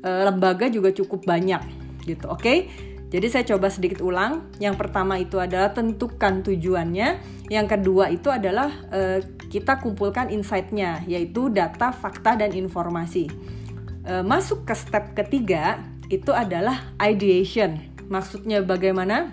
uh, 0.02 0.28
lembaga 0.28 0.68
juga 0.68 0.92
cukup 0.92 1.24
banyak 1.24 1.62
gitu 2.04 2.26
oke 2.28 2.42
okay? 2.42 2.87
Jadi 3.08 3.26
saya 3.32 3.44
coba 3.56 3.72
sedikit 3.72 4.04
ulang. 4.04 4.52
Yang 4.60 4.76
pertama 4.76 5.16
itu 5.16 5.40
adalah 5.40 5.72
tentukan 5.72 6.44
tujuannya. 6.44 7.40
Yang 7.48 7.66
kedua 7.76 8.12
itu 8.12 8.28
adalah 8.28 8.68
uh, 8.92 9.24
kita 9.48 9.80
kumpulkan 9.80 10.28
insight-nya 10.28 11.08
yaitu 11.08 11.48
data 11.48 11.88
fakta 11.88 12.36
dan 12.36 12.52
informasi. 12.52 13.32
Uh, 14.04 14.20
masuk 14.20 14.68
ke 14.68 14.76
step 14.76 15.16
ketiga 15.16 15.80
itu 16.12 16.36
adalah 16.36 16.92
ideation. 17.00 17.80
Maksudnya 18.12 18.60
bagaimana? 18.60 19.32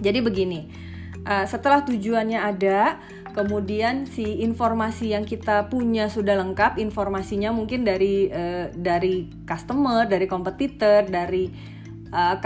Jadi 0.00 0.24
begini 0.24 0.72
uh, 1.28 1.44
setelah 1.44 1.84
tujuannya 1.84 2.40
ada 2.40 2.96
kemudian 3.36 4.08
si 4.08 4.44
informasi 4.44 5.12
yang 5.12 5.24
kita 5.24 5.68
punya 5.68 6.08
sudah 6.08 6.36
lengkap 6.36 6.76
informasinya 6.76 7.48
mungkin 7.48 7.80
dari 7.80 8.28
dari 8.76 9.24
customer 9.48 10.04
dari 10.04 10.28
kompetitor 10.28 11.08
dari 11.08 11.71
uh, 12.12 12.36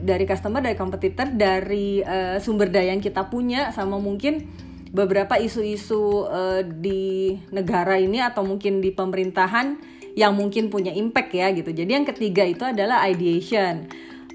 dari 0.00 0.24
customer 0.24 0.62
dari 0.62 0.78
kompetitor 0.78 1.28
dari 1.34 2.00
uh, 2.00 2.38
sumber 2.38 2.70
daya 2.70 2.94
yang 2.94 3.02
kita 3.02 3.26
punya 3.26 3.74
sama 3.74 3.98
mungkin 3.98 4.46
beberapa 4.94 5.36
isu-isu 5.36 6.24
uh, 6.30 6.62
di 6.64 7.36
negara 7.52 8.00
ini 8.00 8.24
atau 8.24 8.46
mungkin 8.46 8.80
di 8.80 8.94
pemerintahan 8.94 9.76
yang 10.16 10.32
mungkin 10.34 10.72
punya 10.72 10.90
impact 10.90 11.30
ya 11.36 11.52
gitu. 11.52 11.70
Jadi 11.70 11.90
yang 11.92 12.06
ketiga 12.08 12.42
itu 12.42 12.64
adalah 12.64 13.04
ideation. 13.04 13.86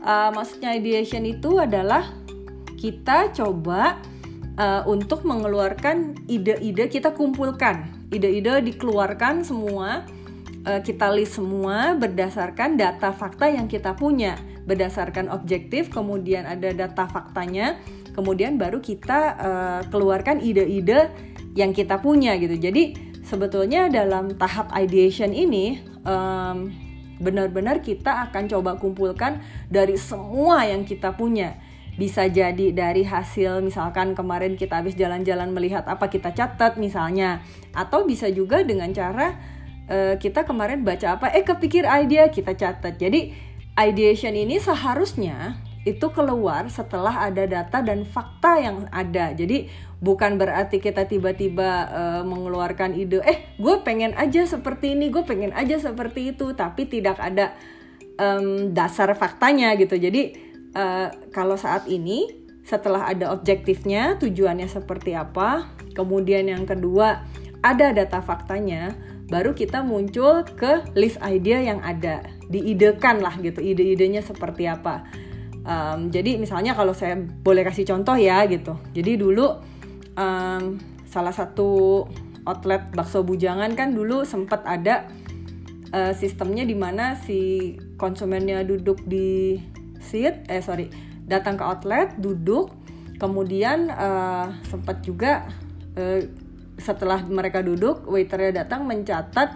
Uh, 0.03 0.29
maksudnya 0.35 0.75
ideation 0.77 1.25
itu 1.25 1.57
adalah 1.57 2.05
kita 2.77 3.33
coba 3.33 3.97
uh, 4.59 4.83
untuk 4.85 5.25
mengeluarkan 5.25 6.27
ide-ide 6.29 6.91
kita 6.91 7.15
kumpulkan. 7.15 7.89
Ide-ide 8.13 8.61
dikeluarkan 8.61 9.41
semua 9.47 10.05
kita 10.63 11.11
list 11.11 11.35
semua 11.35 11.91
berdasarkan 11.91 12.79
data 12.79 13.11
fakta 13.11 13.51
yang 13.51 13.67
kita 13.67 13.99
punya 13.99 14.39
berdasarkan 14.63 15.27
objektif 15.27 15.91
kemudian 15.91 16.47
ada 16.47 16.71
data 16.71 17.05
faktanya 17.07 17.77
kemudian 18.13 18.55
baru 18.55 18.79
kita 18.79 19.19
uh, 19.35 19.81
keluarkan 19.89 20.39
ide-ide 20.39 21.09
yang 21.57 21.73
kita 21.73 22.01
punya 22.01 22.37
gitu. 22.37 22.57
Jadi 22.57 22.93
sebetulnya 23.25 23.89
dalam 23.89 24.37
tahap 24.37 24.69
ideation 24.77 25.33
ini 25.33 25.81
um, 26.05 26.69
benar-benar 27.21 27.81
kita 27.81 28.29
akan 28.29 28.49
coba 28.49 28.77
kumpulkan 28.77 29.41
dari 29.69 29.97
semua 29.97 30.65
yang 30.65 30.85
kita 30.85 31.13
punya. 31.17 31.57
Bisa 31.93 32.25
jadi 32.25 32.73
dari 32.73 33.05
hasil 33.05 33.61
misalkan 33.61 34.17
kemarin 34.17 34.57
kita 34.57 34.81
habis 34.81 34.97
jalan-jalan 34.97 35.53
melihat 35.53 35.85
apa 35.85 36.09
kita 36.09 36.33
catat 36.33 36.77
misalnya. 36.81 37.45
Atau 37.73 38.09
bisa 38.09 38.29
juga 38.33 38.65
dengan 38.65 38.89
cara 38.93 39.37
uh, 39.89 40.17
kita 40.17 40.41
kemarin 40.41 40.81
baca 40.81 41.21
apa 41.21 41.29
eh 41.33 41.45
kepikir 41.45 41.85
ide 41.85 42.33
kita 42.33 42.57
catat. 42.57 42.97
Jadi 42.97 43.52
ideation 43.77 44.33
ini 44.37 44.61
seharusnya 44.61 45.57
itu 45.83 46.07
keluar 46.15 46.71
setelah 46.71 47.27
ada 47.27 47.43
data 47.43 47.83
dan 47.83 48.07
fakta 48.07 48.55
yang 48.55 48.87
ada. 48.87 49.35
Jadi 49.35 49.67
bukan 49.99 50.39
berarti 50.39 50.79
kita 50.79 51.03
tiba-tiba 51.07 51.69
uh, 51.91 52.23
mengeluarkan 52.23 52.95
ide 52.95 53.19
eh 53.23 53.55
gue 53.59 53.75
pengen 53.83 54.15
aja 54.15 54.47
seperti 54.47 54.95
ini 54.95 55.11
gue 55.11 55.23
pengen 55.27 55.51
aja 55.51 55.79
seperti 55.79 56.35
itu 56.35 56.55
tapi 56.55 56.87
tidak 56.87 57.19
ada 57.19 57.55
um, 58.15 58.71
dasar 58.71 59.11
faktanya 59.11 59.75
gitu. 59.75 59.99
Jadi 59.99 60.39
uh, 60.71 61.11
kalau 61.35 61.59
saat 61.59 61.83
ini 61.91 62.31
setelah 62.63 63.11
ada 63.11 63.35
objektifnya 63.35 64.15
tujuannya 64.23 64.71
seperti 64.71 65.11
apa 65.11 65.67
kemudian 65.99 66.47
yang 66.47 66.63
kedua 66.63 67.27
ada 67.59 67.91
data 67.91 68.23
faktanya 68.23 68.95
baru 69.27 69.51
kita 69.51 69.83
muncul 69.83 70.47
ke 70.47 70.83
list 70.95 71.19
idea 71.19 71.59
yang 71.59 71.83
ada 71.83 72.23
diidekan 72.53 73.19
lah 73.25 73.33
gitu 73.41 73.59
ide-idenya 73.59 74.21
seperti 74.21 74.69
apa. 74.69 75.09
Um, 75.63 76.13
jadi 76.13 76.37
misalnya 76.37 76.77
kalau 76.77 76.93
saya 76.93 77.17
boleh 77.17 77.65
kasih 77.65 77.89
contoh 77.89 78.13
ya 78.13 78.45
gitu. 78.45 78.77
Jadi 78.93 79.17
dulu 79.17 79.47
um, 80.13 80.77
salah 81.09 81.33
satu 81.33 82.03
outlet 82.45 82.91
bakso 82.91 83.23
bujangan 83.23 83.73
kan 83.73 83.95
dulu 83.95 84.27
sempat 84.27 84.61
ada 84.67 85.07
uh, 85.95 86.11
sistemnya 86.13 86.67
di 86.67 86.75
mana 86.75 87.15
si 87.15 87.73
konsumennya 87.95 88.67
duduk 88.67 88.99
di 89.07 89.61
seat 90.03 90.49
eh 90.51 90.59
sorry 90.59 90.91
datang 91.23 91.55
ke 91.55 91.63
outlet 91.63 92.19
duduk 92.19 92.75
kemudian 93.21 93.87
uh, 93.87 94.51
sempat 94.67 94.99
juga 95.05 95.47
uh, 95.95 96.19
setelah 96.75 97.23
mereka 97.23 97.63
duduk 97.63 98.03
waiternya 98.09 98.65
datang 98.65 98.83
mencatat 98.83 99.55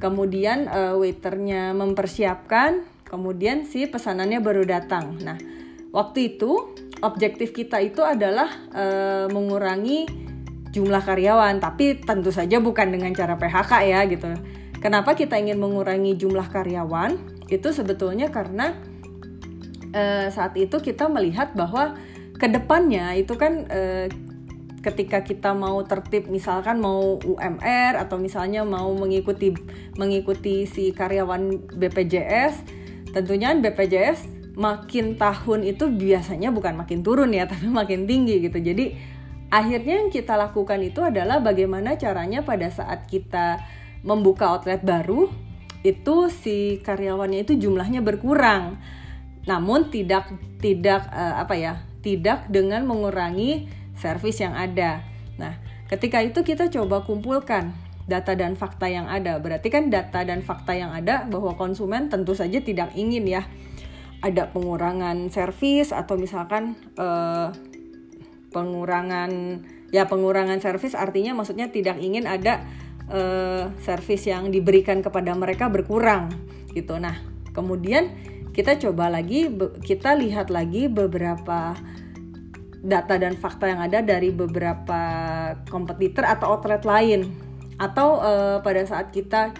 kemudian 0.00 0.66
uh, 0.66 0.96
waiternya 0.96 1.76
mempersiapkan 1.76 2.82
kemudian 3.04 3.68
si 3.68 3.84
pesanannya 3.84 4.40
baru 4.40 4.64
datang. 4.64 5.20
Nah 5.20 5.36
waktu 5.92 6.34
itu 6.34 6.72
objektif 7.04 7.52
kita 7.52 7.78
itu 7.84 8.00
adalah 8.00 8.48
uh, 8.72 9.26
mengurangi 9.28 10.08
jumlah 10.70 11.02
karyawan 11.02 11.58
tapi 11.58 11.98
tentu 12.00 12.30
saja 12.30 12.62
bukan 12.62 12.88
dengan 12.90 13.12
cara 13.12 13.36
PHK 13.36 13.72
ya 13.86 14.00
gitu. 14.08 14.30
Kenapa 14.80 15.12
kita 15.12 15.36
ingin 15.36 15.60
mengurangi 15.60 16.16
jumlah 16.16 16.48
karyawan? 16.48 17.44
Itu 17.52 17.68
sebetulnya 17.76 18.32
karena 18.32 18.72
uh, 19.92 20.32
saat 20.32 20.56
itu 20.56 20.80
kita 20.80 21.10
melihat 21.12 21.52
bahwa 21.52 21.98
ke 22.40 22.48
depannya 22.48 23.12
itu 23.20 23.36
kan 23.36 23.68
uh, 23.68 24.08
ketika 24.80 25.20
kita 25.20 25.52
mau 25.52 25.80
tertib 25.84 26.32
misalkan 26.32 26.80
mau 26.80 27.20
UMR 27.20 28.00
atau 28.00 28.16
misalnya 28.16 28.64
mau 28.64 28.92
mengikuti 28.96 29.52
mengikuti 30.00 30.64
si 30.64 30.96
karyawan 30.96 31.72
BPJS 31.76 32.64
tentunya 33.12 33.52
BPJS 33.52 34.40
makin 34.60 35.16
tahun 35.16 35.64
itu 35.64 35.88
biasanya 35.88 36.50
bukan 36.50 36.76
makin 36.76 37.00
turun 37.00 37.32
ya 37.32 37.46
tapi 37.50 37.66
makin 37.66 38.04
tinggi 38.04 38.44
gitu. 38.44 38.58
Jadi 38.58 38.96
akhirnya 39.50 40.04
yang 40.04 40.10
kita 40.12 40.36
lakukan 40.36 40.80
itu 40.82 41.00
adalah 41.02 41.42
bagaimana 41.42 41.96
caranya 41.96 42.42
pada 42.42 42.70
saat 42.70 43.06
kita 43.08 43.62
membuka 44.04 44.56
outlet 44.56 44.80
baru 44.80 45.28
itu 45.80 46.28
si 46.28 46.80
karyawannya 46.84 47.48
itu 47.48 47.56
jumlahnya 47.56 48.04
berkurang. 48.04 48.76
Namun 49.48 49.88
tidak 49.88 50.28
tidak 50.60 51.08
uh, 51.08 51.40
apa 51.40 51.56
ya 51.56 51.72
tidak 52.04 52.48
dengan 52.52 52.84
mengurangi 52.84 53.79
servis 54.00 54.40
yang 54.40 54.56
ada. 54.56 55.04
Nah, 55.36 55.60
ketika 55.92 56.24
itu 56.24 56.40
kita 56.40 56.72
coba 56.72 57.04
kumpulkan 57.04 57.76
data 58.10 58.34
dan 58.34 58.58
fakta 58.58 58.90
yang 58.90 59.06
ada. 59.06 59.38
Berarti 59.38 59.70
kan 59.70 59.86
data 59.86 60.26
dan 60.26 60.42
fakta 60.42 60.74
yang 60.74 60.90
ada 60.90 61.30
bahwa 61.30 61.54
konsumen 61.54 62.10
tentu 62.10 62.34
saja 62.34 62.58
tidak 62.58 62.90
ingin 62.98 63.22
ya 63.30 63.46
ada 64.20 64.50
pengurangan 64.50 65.30
servis 65.30 65.94
atau 65.94 66.18
misalkan 66.18 66.74
uh, 66.98 67.54
pengurangan 68.50 69.62
ya 69.94 70.10
pengurangan 70.10 70.58
servis 70.58 70.98
artinya 70.98 71.32
maksudnya 71.38 71.70
tidak 71.70 72.02
ingin 72.02 72.26
ada 72.26 72.66
uh, 73.08 73.70
servis 73.80 74.26
yang 74.26 74.50
diberikan 74.50 75.00
kepada 75.00 75.32
mereka 75.38 75.70
berkurang 75.70 76.34
gitu. 76.74 76.98
Nah, 76.98 77.16
kemudian 77.54 78.12
kita 78.50 78.76
coba 78.82 79.08
lagi 79.08 79.46
kita 79.86 80.18
lihat 80.18 80.50
lagi 80.50 80.90
beberapa 80.90 81.78
data 82.80 83.20
dan 83.20 83.36
fakta 83.36 83.68
yang 83.68 83.80
ada 83.84 84.00
dari 84.00 84.32
beberapa 84.32 85.02
kompetitor 85.68 86.24
atau 86.24 86.56
outlet 86.56 86.84
lain. 86.84 87.20
Atau 87.80 88.20
uh, 88.20 88.60
pada 88.60 88.84
saat 88.84 89.12
kita 89.12 89.52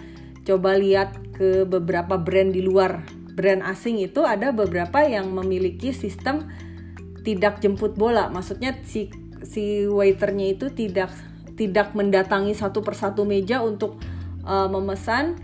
coba 0.45 0.77
lihat 0.77 1.17
ke 1.33 1.65
beberapa 1.65 2.17
brand 2.17 2.53
di 2.53 2.61
luar. 2.61 3.01
Brand 3.33 3.65
asing 3.65 4.01
itu 4.01 4.21
ada 4.25 4.53
beberapa 4.53 5.01
yang 5.05 5.29
memiliki 5.31 5.93
sistem 5.93 6.49
tidak 7.21 7.61
jemput 7.61 7.93
bola. 7.97 8.29
Maksudnya 8.29 8.77
si 8.85 9.09
si 9.41 9.85
waiternya 9.89 10.53
itu 10.53 10.69
tidak 10.73 11.09
tidak 11.57 11.93
mendatangi 11.93 12.53
satu 12.57 12.81
persatu 12.81 13.25
meja 13.25 13.61
untuk 13.61 14.01
uh, 14.45 14.69
memesan 14.69 15.37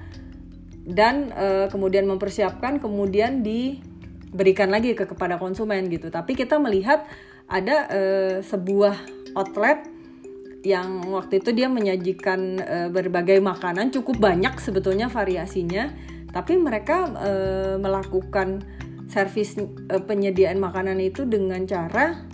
dan 0.87 1.33
uh, 1.35 1.67
kemudian 1.67 2.07
mempersiapkan 2.07 2.79
kemudian 2.79 3.43
diberikan 3.43 4.71
lagi 4.71 4.97
ke 4.97 5.05
kepada 5.05 5.37
konsumen 5.37 5.89
gitu. 5.91 6.09
Tapi 6.09 6.33
kita 6.33 6.57
melihat 6.57 7.05
ada 7.47 7.87
uh, 7.87 8.35
sebuah 8.43 8.95
outlet 9.35 9.87
yang 10.67 10.99
waktu 11.15 11.39
itu 11.39 11.55
dia 11.55 11.71
menyajikan 11.71 12.59
uh, 12.59 12.89
berbagai 12.91 13.39
makanan 13.39 13.95
cukup 13.95 14.19
banyak 14.19 14.59
sebetulnya 14.59 15.07
variasinya 15.07 15.95
tapi 16.35 16.59
mereka 16.59 17.07
uh, 17.07 17.75
melakukan 17.79 18.67
servis 19.07 19.55
uh, 19.55 20.03
penyediaan 20.03 20.59
makanan 20.59 20.99
itu 20.99 21.23
dengan 21.23 21.63
cara 21.63 22.27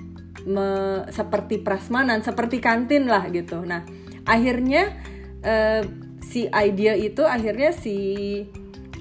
me, 0.50 0.68
seperti 1.14 1.62
prasmanan 1.62 2.26
seperti 2.26 2.58
kantin 2.58 3.06
lah 3.06 3.30
gitu. 3.30 3.62
Nah 3.62 3.86
akhirnya 4.26 4.98
uh, 5.46 5.86
si 6.26 6.50
idea 6.50 6.98
itu 6.98 7.22
akhirnya 7.22 7.70
si 7.70 7.96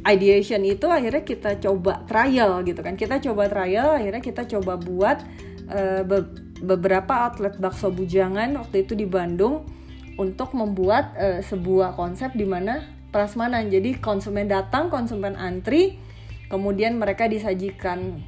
ideation 0.03 0.61
itu 0.67 0.91
akhirnya 0.91 1.25
kita 1.25 1.57
coba 1.57 2.05
trial 2.05 2.61
gitu 2.69 2.85
kan. 2.85 2.95
Kita 3.01 3.17
coba 3.19 3.49
trial 3.49 3.97
akhirnya 3.97 4.21
kita 4.21 4.45
coba 4.45 4.77
buat 4.77 5.25
uh, 5.73 6.03
be 6.05 6.19
beberapa 6.63 7.27
outlet 7.27 7.59
bakso 7.59 7.91
bujangan 7.91 8.55
waktu 8.55 8.87
itu 8.87 8.95
di 8.95 9.03
Bandung 9.03 9.67
untuk 10.15 10.55
membuat 10.55 11.17
uh, 11.19 11.41
sebuah 11.43 11.99
konsep 11.99 12.31
di 12.39 12.47
mana 12.47 12.87
prasmanan 13.11 13.67
jadi 13.67 13.99
konsumen 13.99 14.47
datang 14.47 14.87
konsumen 14.87 15.35
antri 15.35 15.99
kemudian 16.47 17.01
mereka 17.01 17.27
disajikan 17.27 18.23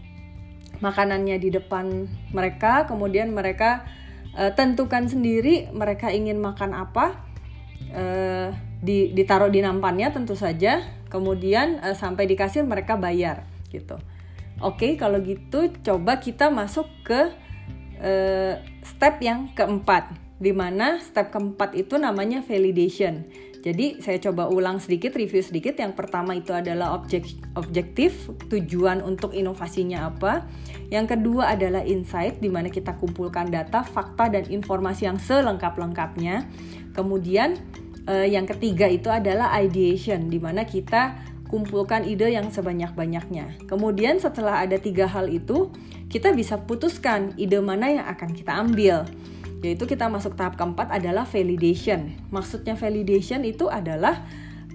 makanannya 0.84 1.36
di 1.38 1.48
depan 1.52 2.08
mereka, 2.32 2.88
kemudian 2.88 3.30
mereka 3.30 3.84
uh, 4.34 4.52
tentukan 4.52 5.06
sendiri 5.06 5.70
mereka 5.70 6.10
ingin 6.10 6.40
makan 6.40 6.74
apa, 6.74 7.20
uh, 7.94 8.48
di, 8.84 9.16
ditaruh 9.16 9.52
di 9.52 9.64
nampannya 9.64 10.10
tentu 10.10 10.34
saja, 10.34 10.82
kemudian 11.12 11.80
uh, 11.84 11.96
sampai 11.96 12.28
dikasih 12.28 12.66
mereka 12.66 12.98
bayar 12.98 13.46
gitu. 13.70 14.00
Oke, 14.62 14.94
kalau 14.94 15.18
gitu 15.24 15.72
coba 15.82 16.22
kita 16.22 16.50
masuk 16.52 16.86
ke 17.02 17.20
uh, 17.98 18.54
step 18.86 19.18
yang 19.18 19.50
keempat, 19.56 20.14
di 20.38 20.54
mana 20.54 21.02
step 21.02 21.34
keempat 21.34 21.74
itu 21.74 21.98
namanya 21.98 22.44
validation. 22.44 23.26
Jadi 23.64 24.04
saya 24.04 24.20
coba 24.20 24.52
ulang 24.52 24.76
sedikit, 24.76 25.16
review 25.16 25.40
sedikit. 25.40 25.72
Yang 25.80 25.96
pertama 25.96 26.36
itu 26.36 26.52
adalah 26.52 26.92
objek, 27.00 27.24
objektif, 27.56 28.28
tujuan 28.52 29.00
untuk 29.00 29.32
inovasinya 29.32 30.12
apa. 30.12 30.44
Yang 30.92 31.16
kedua 31.16 31.56
adalah 31.56 31.80
insight, 31.80 32.44
di 32.44 32.52
mana 32.52 32.68
kita 32.68 32.92
kumpulkan 33.00 33.48
data, 33.48 33.80
fakta, 33.80 34.28
dan 34.28 34.44
informasi 34.52 35.08
yang 35.08 35.16
selengkap-lengkapnya. 35.16 36.44
Kemudian 36.92 37.56
eh, 38.04 38.28
yang 38.28 38.44
ketiga 38.44 38.84
itu 38.84 39.08
adalah 39.08 39.48
ideation, 39.56 40.28
di 40.28 40.36
mana 40.36 40.68
kita 40.68 41.33
kumpulkan 41.48 42.08
ide 42.08 42.32
yang 42.32 42.50
sebanyak-banyaknya. 42.50 43.68
Kemudian 43.70 44.18
setelah 44.18 44.64
ada 44.64 44.80
tiga 44.80 45.06
hal 45.06 45.30
itu, 45.30 45.70
kita 46.08 46.32
bisa 46.32 46.60
putuskan 46.62 47.34
ide 47.36 47.58
mana 47.58 47.90
yang 47.90 48.06
akan 48.06 48.30
kita 48.32 48.52
ambil 48.54 49.04
yaitu 49.64 49.88
kita 49.88 50.12
masuk 50.12 50.36
tahap 50.36 50.60
keempat 50.60 50.92
adalah 50.92 51.24
validation. 51.24 52.12
Maksudnya 52.28 52.76
validation 52.76 53.48
itu 53.48 53.72
adalah 53.72 54.20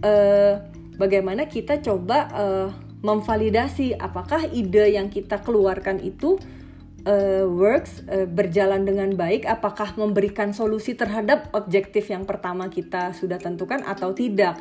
uh, 0.01 0.65
bagaimana 0.97 1.45
kita 1.45 1.77
coba 1.77 2.25
uh, 2.34 2.67
memvalidasi 3.05 3.95
apakah 3.95 4.49
ide 4.49 4.97
yang 4.97 5.13
kita 5.13 5.45
keluarkan 5.45 6.01
itu 6.01 6.41
uh, 7.05 7.45
works 7.45 8.01
uh, 8.10 8.25
berjalan 8.25 8.84
dengan 8.84 9.13
baik, 9.13 9.45
apakah 9.45 9.93
memberikan 9.93 10.58
solusi 10.58 10.97
terhadap 10.97 11.53
objektif 11.53 12.10
yang 12.10 12.25
pertama 12.25 12.67
kita 12.73 13.13
sudah 13.13 13.38
tentukan 13.38 13.86
atau 13.86 14.12
tidak. 14.17 14.58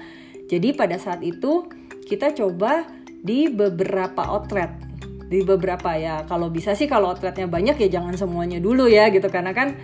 Jadi 0.49 0.77
pada 0.77 1.01
saat 1.01 1.25
itu 1.25 1.69
kita 2.09 2.33
coba 2.33 2.89
di 3.05 3.53
beberapa 3.53 4.25
outlet 4.25 4.73
di 5.29 5.45
beberapa 5.45 5.93
ya 5.93 6.25
kalau 6.25 6.49
bisa 6.49 6.73
sih 6.73 6.89
kalau 6.89 7.13
outletnya 7.13 7.45
banyak 7.45 7.77
ya 7.77 8.01
jangan 8.01 8.17
semuanya 8.17 8.65
dulu 8.65 8.89
ya 8.89 9.13
gitu 9.13 9.29
karena 9.29 9.53
kan 9.53 9.77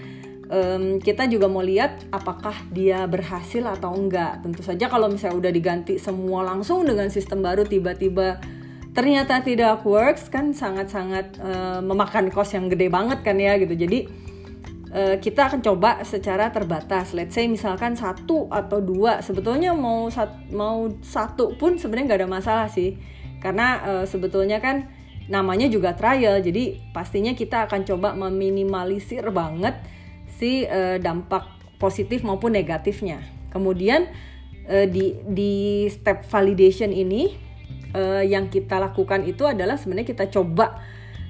um, 0.48 0.96
kita 1.00 1.28
juga 1.28 1.46
mau 1.48 1.60
lihat 1.60 2.08
apakah 2.08 2.54
dia 2.72 3.04
berhasil 3.04 3.60
atau 3.64 3.94
enggak. 3.94 4.40
Tentu 4.40 4.64
saja 4.64 4.88
kalau 4.88 5.12
misalnya 5.12 5.36
udah 5.36 5.52
diganti 5.52 6.00
semua 6.00 6.44
langsung 6.44 6.84
dengan 6.84 7.08
sistem 7.08 7.44
baru 7.44 7.64
tiba-tiba 7.64 8.40
ternyata 8.94 9.42
tidak 9.42 9.82
works 9.82 10.30
kan 10.30 10.54
sangat-sangat 10.54 11.42
uh, 11.42 11.80
memakan 11.82 12.30
cost 12.30 12.54
yang 12.54 12.70
gede 12.70 12.88
banget 12.88 13.20
kan 13.26 13.36
ya 13.36 13.58
gitu. 13.58 13.74
Jadi 13.74 14.06
uh, 14.94 15.16
kita 15.18 15.50
akan 15.50 15.60
coba 15.60 16.00
secara 16.06 16.54
terbatas. 16.54 17.10
Let's 17.12 17.34
say 17.34 17.50
misalkan 17.50 17.98
satu 17.98 18.46
atau 18.48 18.78
dua. 18.78 19.20
Sebetulnya 19.20 19.74
mau 19.74 20.06
sat 20.08 20.30
mau 20.54 20.88
satu 21.02 21.58
pun 21.58 21.76
sebenarnya 21.76 22.14
nggak 22.14 22.20
ada 22.24 22.30
masalah 22.30 22.66
sih. 22.70 22.96
Karena 23.42 23.82
uh, 23.82 24.04
sebetulnya 24.06 24.62
kan 24.62 24.88
namanya 25.26 25.66
juga 25.66 25.92
trial. 25.98 26.40
Jadi 26.40 26.94
pastinya 26.94 27.34
kita 27.34 27.66
akan 27.66 27.82
coba 27.84 28.14
meminimalisir 28.14 29.26
banget 29.34 29.76
si 30.38 30.64
uh, 30.64 30.96
dampak 31.02 31.44
positif 31.82 32.22
maupun 32.22 32.54
negatifnya. 32.54 33.20
Kemudian 33.50 34.08
uh, 34.70 34.86
di 34.86 35.18
di 35.26 35.84
step 35.90 36.24
validation 36.30 36.94
ini 36.94 37.34
uh, 37.92 38.22
yang 38.24 38.48
kita 38.48 38.80
lakukan 38.80 39.26
itu 39.26 39.44
adalah 39.44 39.76
sebenarnya 39.76 40.08
kita 40.08 40.26
coba 40.30 40.80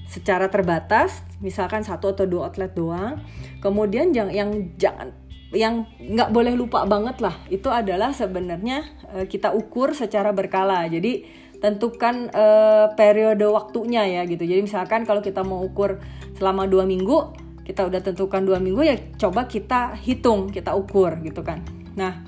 secara 0.08 0.52
terbatas, 0.52 1.24
misalkan 1.40 1.82
satu 1.82 2.12
atau 2.12 2.24
dua 2.28 2.50
outlet 2.52 2.72
doang. 2.72 3.20
Kemudian 3.60 4.12
yang 4.12 4.28
yang 4.30 4.50
jangan 4.76 5.12
yang 5.54 5.86
nggak 6.02 6.34
boleh 6.34 6.58
lupa 6.58 6.82
banget 6.82 7.22
lah 7.22 7.38
itu 7.46 7.70
adalah 7.70 8.10
sebenarnya 8.10 8.82
uh, 9.14 9.26
kita 9.30 9.54
ukur 9.54 9.94
secara 9.94 10.34
berkala. 10.34 10.86
Jadi 10.90 11.44
tentukan 11.62 12.28
uh, 12.34 12.92
periode 12.98 13.46
waktunya 13.48 14.04
ya 14.04 14.22
gitu. 14.28 14.44
Jadi 14.44 14.60
misalkan 14.66 15.08
kalau 15.08 15.24
kita 15.24 15.40
mau 15.46 15.62
ukur 15.64 16.02
selama 16.36 16.66
dua 16.66 16.84
minggu, 16.84 17.44
kita 17.64 17.88
udah 17.88 18.00
tentukan 18.04 18.44
dua 18.44 18.60
minggu 18.60 18.84
ya 18.84 18.96
coba 19.16 19.48
kita 19.48 19.96
hitung 19.96 20.52
kita 20.52 20.76
ukur 20.76 21.16
gitu 21.24 21.40
kan 21.40 21.64
nah 21.96 22.20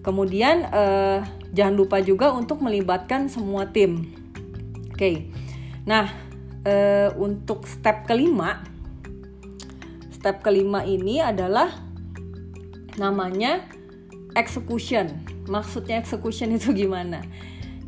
kemudian 0.00 0.64
uh, 0.72 1.20
jangan 1.52 1.74
lupa 1.76 2.00
juga 2.00 2.32
untuk 2.32 2.64
melibatkan 2.64 3.28
semua 3.28 3.68
tim 3.68 4.08
oke 4.88 4.96
okay. 4.96 5.28
nah 5.84 6.08
uh, 6.68 7.08
untuk 7.16 7.64
step 7.64 8.04
kelima 8.04 8.60
step 10.18 10.44
kelima 10.44 10.82
ini 10.82 11.22
adalah 11.22 11.70
namanya 12.98 13.62
execution. 14.34 15.06
Maksudnya 15.46 16.02
execution 16.02 16.50
itu 16.52 16.74
gimana? 16.74 17.22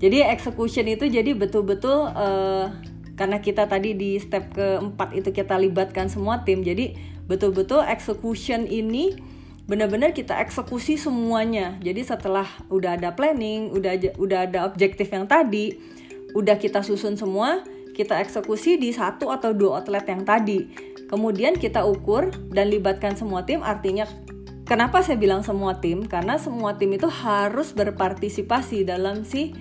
Jadi 0.00 0.24
execution 0.24 0.86
itu 0.88 1.10
jadi 1.10 1.36
betul-betul 1.36 2.08
uh, 2.14 2.72
karena 3.18 3.42
kita 3.42 3.68
tadi 3.68 3.92
di 3.92 4.16
step 4.16 4.56
keempat 4.56 5.12
itu 5.12 5.28
kita 5.28 5.60
libatkan 5.60 6.08
semua 6.08 6.40
tim 6.40 6.64
jadi 6.64 6.96
betul-betul 7.28 7.84
execution 7.84 8.64
ini 8.64 9.12
benar-benar 9.68 10.16
kita 10.16 10.40
eksekusi 10.40 10.96
semuanya. 10.96 11.76
Jadi 11.84 12.00
setelah 12.00 12.48
udah 12.72 12.96
ada 12.96 13.12
planning 13.12 13.74
udah 13.74 14.16
udah 14.16 14.38
ada 14.48 14.64
objektif 14.64 15.12
yang 15.12 15.28
tadi 15.28 15.76
udah 16.32 16.56
kita 16.56 16.80
susun 16.80 17.18
semua 17.18 17.60
kita 18.00 18.16
eksekusi 18.24 18.80
di 18.80 18.96
satu 18.96 19.28
atau 19.28 19.52
dua 19.52 19.84
outlet 19.84 20.08
yang 20.08 20.24
tadi. 20.24 20.72
Kemudian 21.12 21.60
kita 21.60 21.84
ukur 21.84 22.32
dan 22.48 22.72
libatkan 22.72 23.12
semua 23.12 23.44
tim 23.44 23.60
artinya 23.60 24.08
kenapa 24.64 25.04
saya 25.04 25.20
bilang 25.20 25.44
semua 25.44 25.76
tim? 25.84 26.08
Karena 26.08 26.40
semua 26.40 26.80
tim 26.80 26.96
itu 26.96 27.12
harus 27.12 27.76
berpartisipasi 27.76 28.88
dalam 28.88 29.28
si 29.28 29.52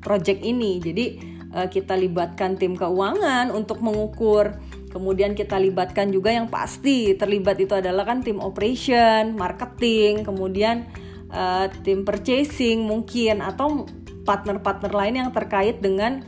project 0.00 0.40
ini. 0.40 0.80
Jadi 0.80 1.06
uh, 1.52 1.68
kita 1.68 1.98
libatkan 1.98 2.56
tim 2.56 2.72
keuangan 2.78 3.52
untuk 3.52 3.84
mengukur. 3.84 4.56
Kemudian 4.88 5.36
kita 5.36 5.56
libatkan 5.56 6.12
juga 6.12 6.32
yang 6.32 6.48
pasti 6.48 7.16
terlibat 7.16 7.60
itu 7.60 7.72
adalah 7.76 8.04
kan 8.04 8.20
tim 8.20 8.36
operation 8.44 9.32
marketing 9.32 10.20
kemudian 10.20 10.84
uh, 11.32 11.64
tim 11.80 12.04
purchasing 12.04 12.84
mungkin 12.84 13.40
atau 13.40 13.88
partner-partner 14.28 14.92
lain 14.92 15.14
yang 15.16 15.30
terkait 15.32 15.80
dengan 15.80 16.20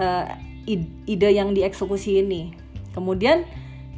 uh, 0.00 0.45
ide 0.66 1.30
yang 1.30 1.54
dieksekusi 1.54 2.20
ini 2.20 2.52
kemudian 2.92 3.46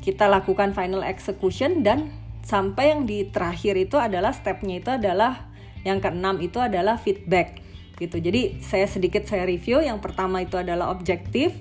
kita 0.04 0.30
lakukan 0.30 0.72
final 0.72 1.02
execution 1.02 1.82
dan 1.82 2.12
sampai 2.46 2.96
yang 2.96 3.04
di 3.04 3.28
terakhir 3.28 3.76
itu 3.76 4.00
adalah 4.00 4.32
stepnya 4.32 4.80
itu 4.80 4.88
adalah 4.88 5.52
yang 5.84 6.00
keenam 6.00 6.40
itu 6.40 6.58
adalah 6.58 6.96
feedback 6.96 7.60
gitu. 7.98 8.22
Jadi 8.22 8.62
saya 8.62 8.86
sedikit 8.86 9.26
saya 9.26 9.44
review. 9.44 9.82
Yang 9.82 10.00
pertama 10.00 10.40
itu 10.40 10.56
adalah 10.56 10.88
objektif, 10.94 11.52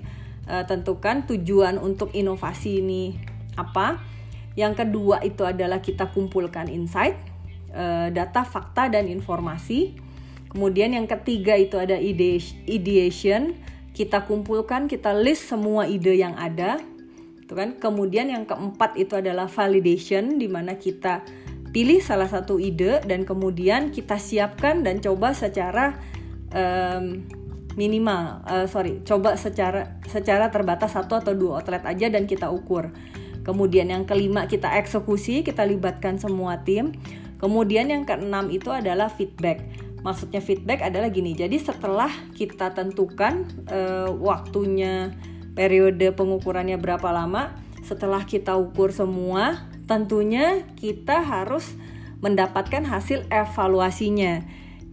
uh, 0.46 0.64
tentukan 0.64 1.26
tujuan 1.26 1.76
untuk 1.76 2.14
inovasi 2.14 2.80
ini 2.80 3.18
apa. 3.58 4.00
Yang 4.58 4.86
kedua 4.86 5.22
itu 5.22 5.46
adalah 5.46 5.78
kita 5.78 6.10
kumpulkan 6.10 6.66
insight, 6.66 7.14
uh, 7.74 8.10
data, 8.10 8.42
fakta 8.42 8.90
dan 8.90 9.06
informasi. 9.06 9.94
Kemudian 10.48 10.96
yang 10.96 11.04
ketiga 11.04 11.54
itu 11.54 11.76
ada 11.76 12.00
ide 12.00 12.40
ideation, 12.64 13.54
kita 13.98 14.22
kumpulkan, 14.30 14.86
kita 14.86 15.10
list 15.10 15.50
semua 15.50 15.90
ide 15.90 16.14
yang 16.14 16.38
ada. 16.38 16.78
Itu 17.42 17.58
kan. 17.58 17.82
Kemudian 17.82 18.30
yang 18.30 18.46
keempat 18.46 18.94
itu 18.94 19.18
adalah 19.18 19.50
validation 19.50 20.38
di 20.38 20.46
mana 20.46 20.78
kita 20.78 21.26
pilih 21.74 21.98
salah 21.98 22.30
satu 22.30 22.62
ide 22.62 23.02
dan 23.02 23.26
kemudian 23.26 23.90
kita 23.90 24.16
siapkan 24.22 24.86
dan 24.86 25.02
coba 25.02 25.34
secara 25.34 25.98
um, 26.54 27.26
minimal 27.76 28.42
uh, 28.48 28.66
sorry 28.66 29.04
coba 29.04 29.38
secara 29.38 30.00
secara 30.08 30.50
terbatas 30.50 30.96
satu 30.96 31.20
atau 31.20 31.36
dua 31.36 31.60
outlet 31.60 31.84
aja 31.84 32.10
dan 32.10 32.24
kita 32.24 32.48
ukur 32.50 32.90
kemudian 33.44 33.92
yang 33.92 34.08
kelima 34.08 34.48
kita 34.50 34.80
eksekusi 34.80 35.46
kita 35.46 35.62
libatkan 35.62 36.18
semua 36.18 36.58
tim 36.64 36.96
kemudian 37.38 37.92
yang 37.92 38.02
keenam 38.08 38.50
itu 38.50 38.72
adalah 38.72 39.12
feedback 39.12 39.62
maksudnya 40.02 40.38
feedback 40.42 40.82
adalah 40.84 41.10
gini 41.10 41.34
jadi 41.34 41.54
setelah 41.58 42.10
kita 42.34 42.74
tentukan 42.74 43.46
uh, 43.70 44.10
waktunya 44.14 45.14
periode 45.58 46.14
pengukurannya 46.14 46.78
berapa 46.78 47.10
lama 47.10 47.54
setelah 47.82 48.22
kita 48.22 48.54
ukur 48.54 48.94
semua 48.94 49.68
tentunya 49.88 50.66
kita 50.78 51.24
harus 51.24 51.74
mendapatkan 52.20 52.84
hasil 52.86 53.26
evaluasinya 53.30 54.42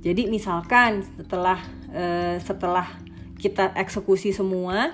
jadi 0.05 0.29
misalkan 0.29 1.01
setelah 1.17 1.57
uh, 1.89 2.37
setelah 2.37 2.85
kita 3.41 3.73
eksekusi 3.73 4.29
semua, 4.37 4.93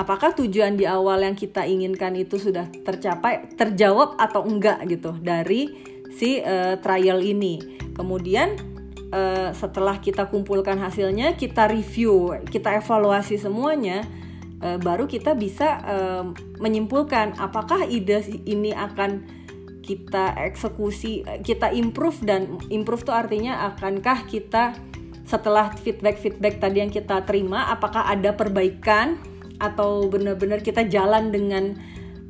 apakah 0.00 0.32
tujuan 0.32 0.80
di 0.80 0.88
awal 0.88 1.20
yang 1.20 1.36
kita 1.36 1.68
inginkan 1.68 2.16
itu 2.16 2.40
sudah 2.40 2.64
tercapai, 2.80 3.52
terjawab 3.52 4.16
atau 4.16 4.48
enggak 4.48 4.80
gitu 4.88 5.12
dari 5.20 5.76
si 6.16 6.40
uh, 6.40 6.80
trial 6.80 7.20
ini. 7.20 7.60
Kemudian 7.92 8.75
uh, 9.16 9.50
setelah 9.56 9.96
kita 9.98 10.28
kumpulkan 10.28 10.76
hasilnya 10.76 11.40
kita 11.40 11.72
review 11.72 12.36
kita 12.52 12.76
evaluasi 12.76 13.40
semuanya 13.40 14.04
uh, 14.60 14.76
baru 14.76 15.08
kita 15.08 15.32
bisa 15.32 15.80
uh, 15.80 16.24
menyimpulkan 16.60 17.40
apakah 17.40 17.88
ide 17.88 18.20
ini 18.44 18.76
akan 18.76 19.24
kita 19.80 20.34
eksekusi 20.50 21.22
kita 21.46 21.70
improve 21.72 22.18
dan 22.26 22.58
improve 22.68 23.06
itu 23.06 23.14
artinya 23.14 23.70
akankah 23.70 24.26
kita 24.26 24.74
setelah 25.26 25.70
feedback 25.78 26.18
feedback 26.18 26.58
tadi 26.58 26.82
yang 26.82 26.90
kita 26.90 27.22
terima 27.22 27.70
apakah 27.70 28.06
ada 28.06 28.34
perbaikan 28.34 29.18
atau 29.62 30.10
benar-benar 30.10 30.60
kita 30.60 30.84
jalan 30.90 31.30
dengan 31.32 31.78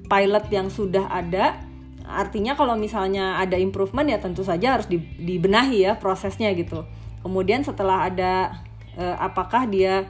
pilot 0.07 0.47
yang 0.53 0.68
sudah 0.70 1.11
ada 1.11 1.66
artinya 2.07 2.54
kalau 2.54 2.78
misalnya 2.78 3.36
ada 3.42 3.59
improvement 3.59 4.07
ya 4.07 4.22
tentu 4.22 4.46
saja 4.46 4.78
harus 4.78 4.86
dibenahi 5.18 5.86
ya 5.90 5.92
prosesnya 5.98 6.54
gitu. 6.54 6.86
Kemudian 7.20 7.66
setelah 7.66 8.07
ada 8.07 8.62
eh, 8.94 9.16
apakah 9.18 9.66
dia 9.66 10.07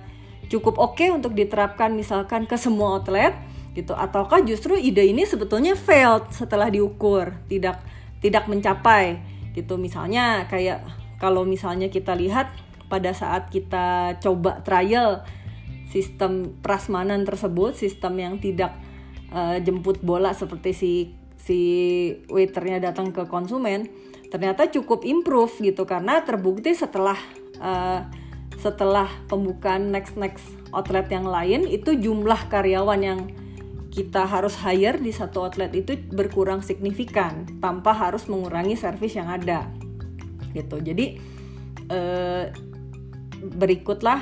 cukup 0.47 0.79
oke 0.79 1.01
okay 1.01 1.09
untuk 1.11 1.35
diterapkan 1.35 1.91
misalkan 1.97 2.47
ke 2.47 2.55
semua 2.55 3.01
outlet 3.01 3.35
gitu 3.75 3.93
ataukah 3.93 4.41
justru 4.47 4.79
ide 4.79 5.05
ini 5.05 5.29
sebetulnya 5.29 5.77
failed 5.77 6.33
setelah 6.33 6.71
diukur 6.73 7.33
tidak 7.49 7.81
tidak 8.21 8.49
mencapai 8.49 9.21
gitu. 9.57 9.81
Misalnya 9.81 10.45
kayak 10.49 10.85
kalau 11.17 11.49
misalnya 11.49 11.89
kita 11.89 12.13
lihat 12.13 12.53
pada 12.87 13.11
saat 13.17 13.49
kita 13.51 14.17
coba 14.23 14.63
trial 14.63 15.25
sistem 15.91 16.61
prasmanan 16.61 17.25
tersebut 17.25 17.73
sistem 17.73 18.21
yang 18.21 18.35
tidak 18.37 18.77
uh, 19.33 19.57
jemput 19.63 20.03
bola 20.05 20.35
seperti 20.37 20.71
si 20.77 20.93
si 21.47 21.61
waiternya 22.27 22.91
datang 22.91 23.15
ke 23.15 23.23
konsumen 23.31 23.87
ternyata 24.35 24.67
cukup 24.67 25.07
improve 25.07 25.55
gitu 25.63 25.87
karena 25.87 26.27
terbukti 26.27 26.75
setelah 26.75 27.17
uh, 27.63 28.03
setelah 28.59 29.07
pembukaan 29.31 29.95
next 29.95 30.19
next 30.19 30.43
outlet 30.75 31.07
yang 31.07 31.31
lain 31.31 31.71
itu 31.71 31.95
jumlah 31.95 32.51
karyawan 32.51 33.01
yang 33.01 33.21
kita 33.95 34.29
harus 34.29 34.59
hire 34.61 35.01
di 35.01 35.09
satu 35.09 35.49
outlet 35.49 35.73
itu 35.73 35.97
berkurang 36.13 36.61
signifikan 36.61 37.49
tanpa 37.65 37.97
harus 37.97 38.29
mengurangi 38.29 38.77
service 38.77 39.17
yang 39.17 39.33
ada 39.33 39.73
gitu. 40.53 40.85
Jadi 40.85 41.17
uh, 41.89 42.53
berikutlah 43.41 44.21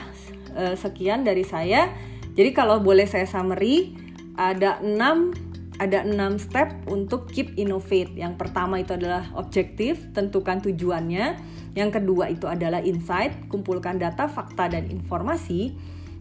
uh, 0.55 0.75
sekian 0.79 1.27
dari 1.27 1.43
saya. 1.43 1.91
Jadi 2.39 2.51
kalau 2.55 2.79
boleh 2.79 3.07
saya 3.11 3.27
summary 3.27 3.99
ada 4.39 4.79
enam 4.79 5.35
ada 5.83 6.07
enam 6.07 6.39
step 6.39 6.71
untuk 6.87 7.27
keep 7.31 7.55
innovate. 7.59 8.15
Yang 8.15 8.39
pertama 8.39 8.79
itu 8.79 8.95
adalah 8.95 9.27
objektif, 9.35 9.99
tentukan 10.15 10.63
tujuannya. 10.63 11.39
Yang 11.75 11.91
kedua 12.01 12.31
itu 12.31 12.47
adalah 12.47 12.79
insight, 12.79 13.51
kumpulkan 13.51 13.99
data, 13.99 14.31
fakta 14.31 14.71
dan 14.71 14.87
informasi. 14.87 15.75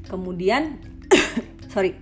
Kemudian 0.10 0.82
sorry. 1.74 1.94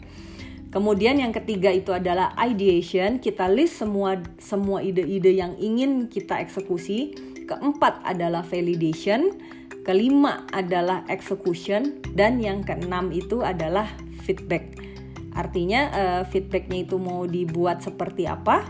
Kemudian 0.72 1.20
yang 1.20 1.36
ketiga 1.36 1.68
itu 1.68 1.92
adalah 1.92 2.32
ideation, 2.40 3.20
kita 3.20 3.52
list 3.52 3.84
semua 3.84 4.24
semua 4.40 4.80
ide-ide 4.80 5.36
yang 5.36 5.60
ingin 5.60 6.08
kita 6.08 6.40
eksekusi. 6.40 7.12
Keempat 7.44 8.00
adalah 8.08 8.40
validation, 8.48 9.36
kelima 9.84 10.48
adalah 10.56 11.04
execution 11.12 12.00
dan 12.16 12.40
yang 12.40 12.64
keenam 12.64 13.12
itu 13.12 13.44
adalah 13.44 13.92
feedback. 14.24 14.91
Artinya 15.32 15.82
uh, 15.92 16.22
feedbacknya 16.28 16.84
itu 16.84 17.00
mau 17.00 17.24
dibuat 17.24 17.80
seperti 17.80 18.28
apa, 18.28 18.68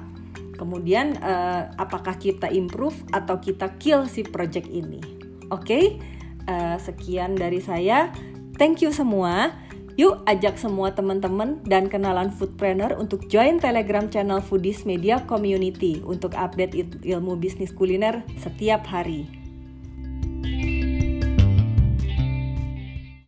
kemudian 0.62 1.18
uh, 1.18 1.74
apakah 1.82 2.22
kita 2.22 2.54
improve 2.54 3.02
atau 3.10 3.42
kita 3.42 3.74
kill 3.82 4.06
si 4.06 4.22
project 4.22 4.70
ini. 4.70 5.02
Oke, 5.50 5.66
okay? 5.66 5.84
uh, 6.48 6.76
eh, 6.76 6.78
sekian 6.78 7.34
dari 7.36 7.60
saya. 7.60 8.14
Thank 8.62 8.86
you 8.86 8.94
semua. 8.94 9.58
Yuk 10.00 10.24
ajak 10.24 10.56
semua 10.56 10.96
teman-teman 10.96 11.60
dan 11.68 11.92
kenalan 11.92 12.32
foodpreneur 12.32 12.96
untuk 12.96 13.28
join 13.28 13.60
Telegram 13.60 14.08
channel 14.08 14.40
Foodies 14.40 14.88
Media 14.88 15.20
Community 15.28 16.00
untuk 16.08 16.32
update 16.32 17.04
ilmu 17.04 17.36
bisnis 17.36 17.76
kuliner 17.76 18.24
setiap 18.40 18.88
hari. 18.88 19.41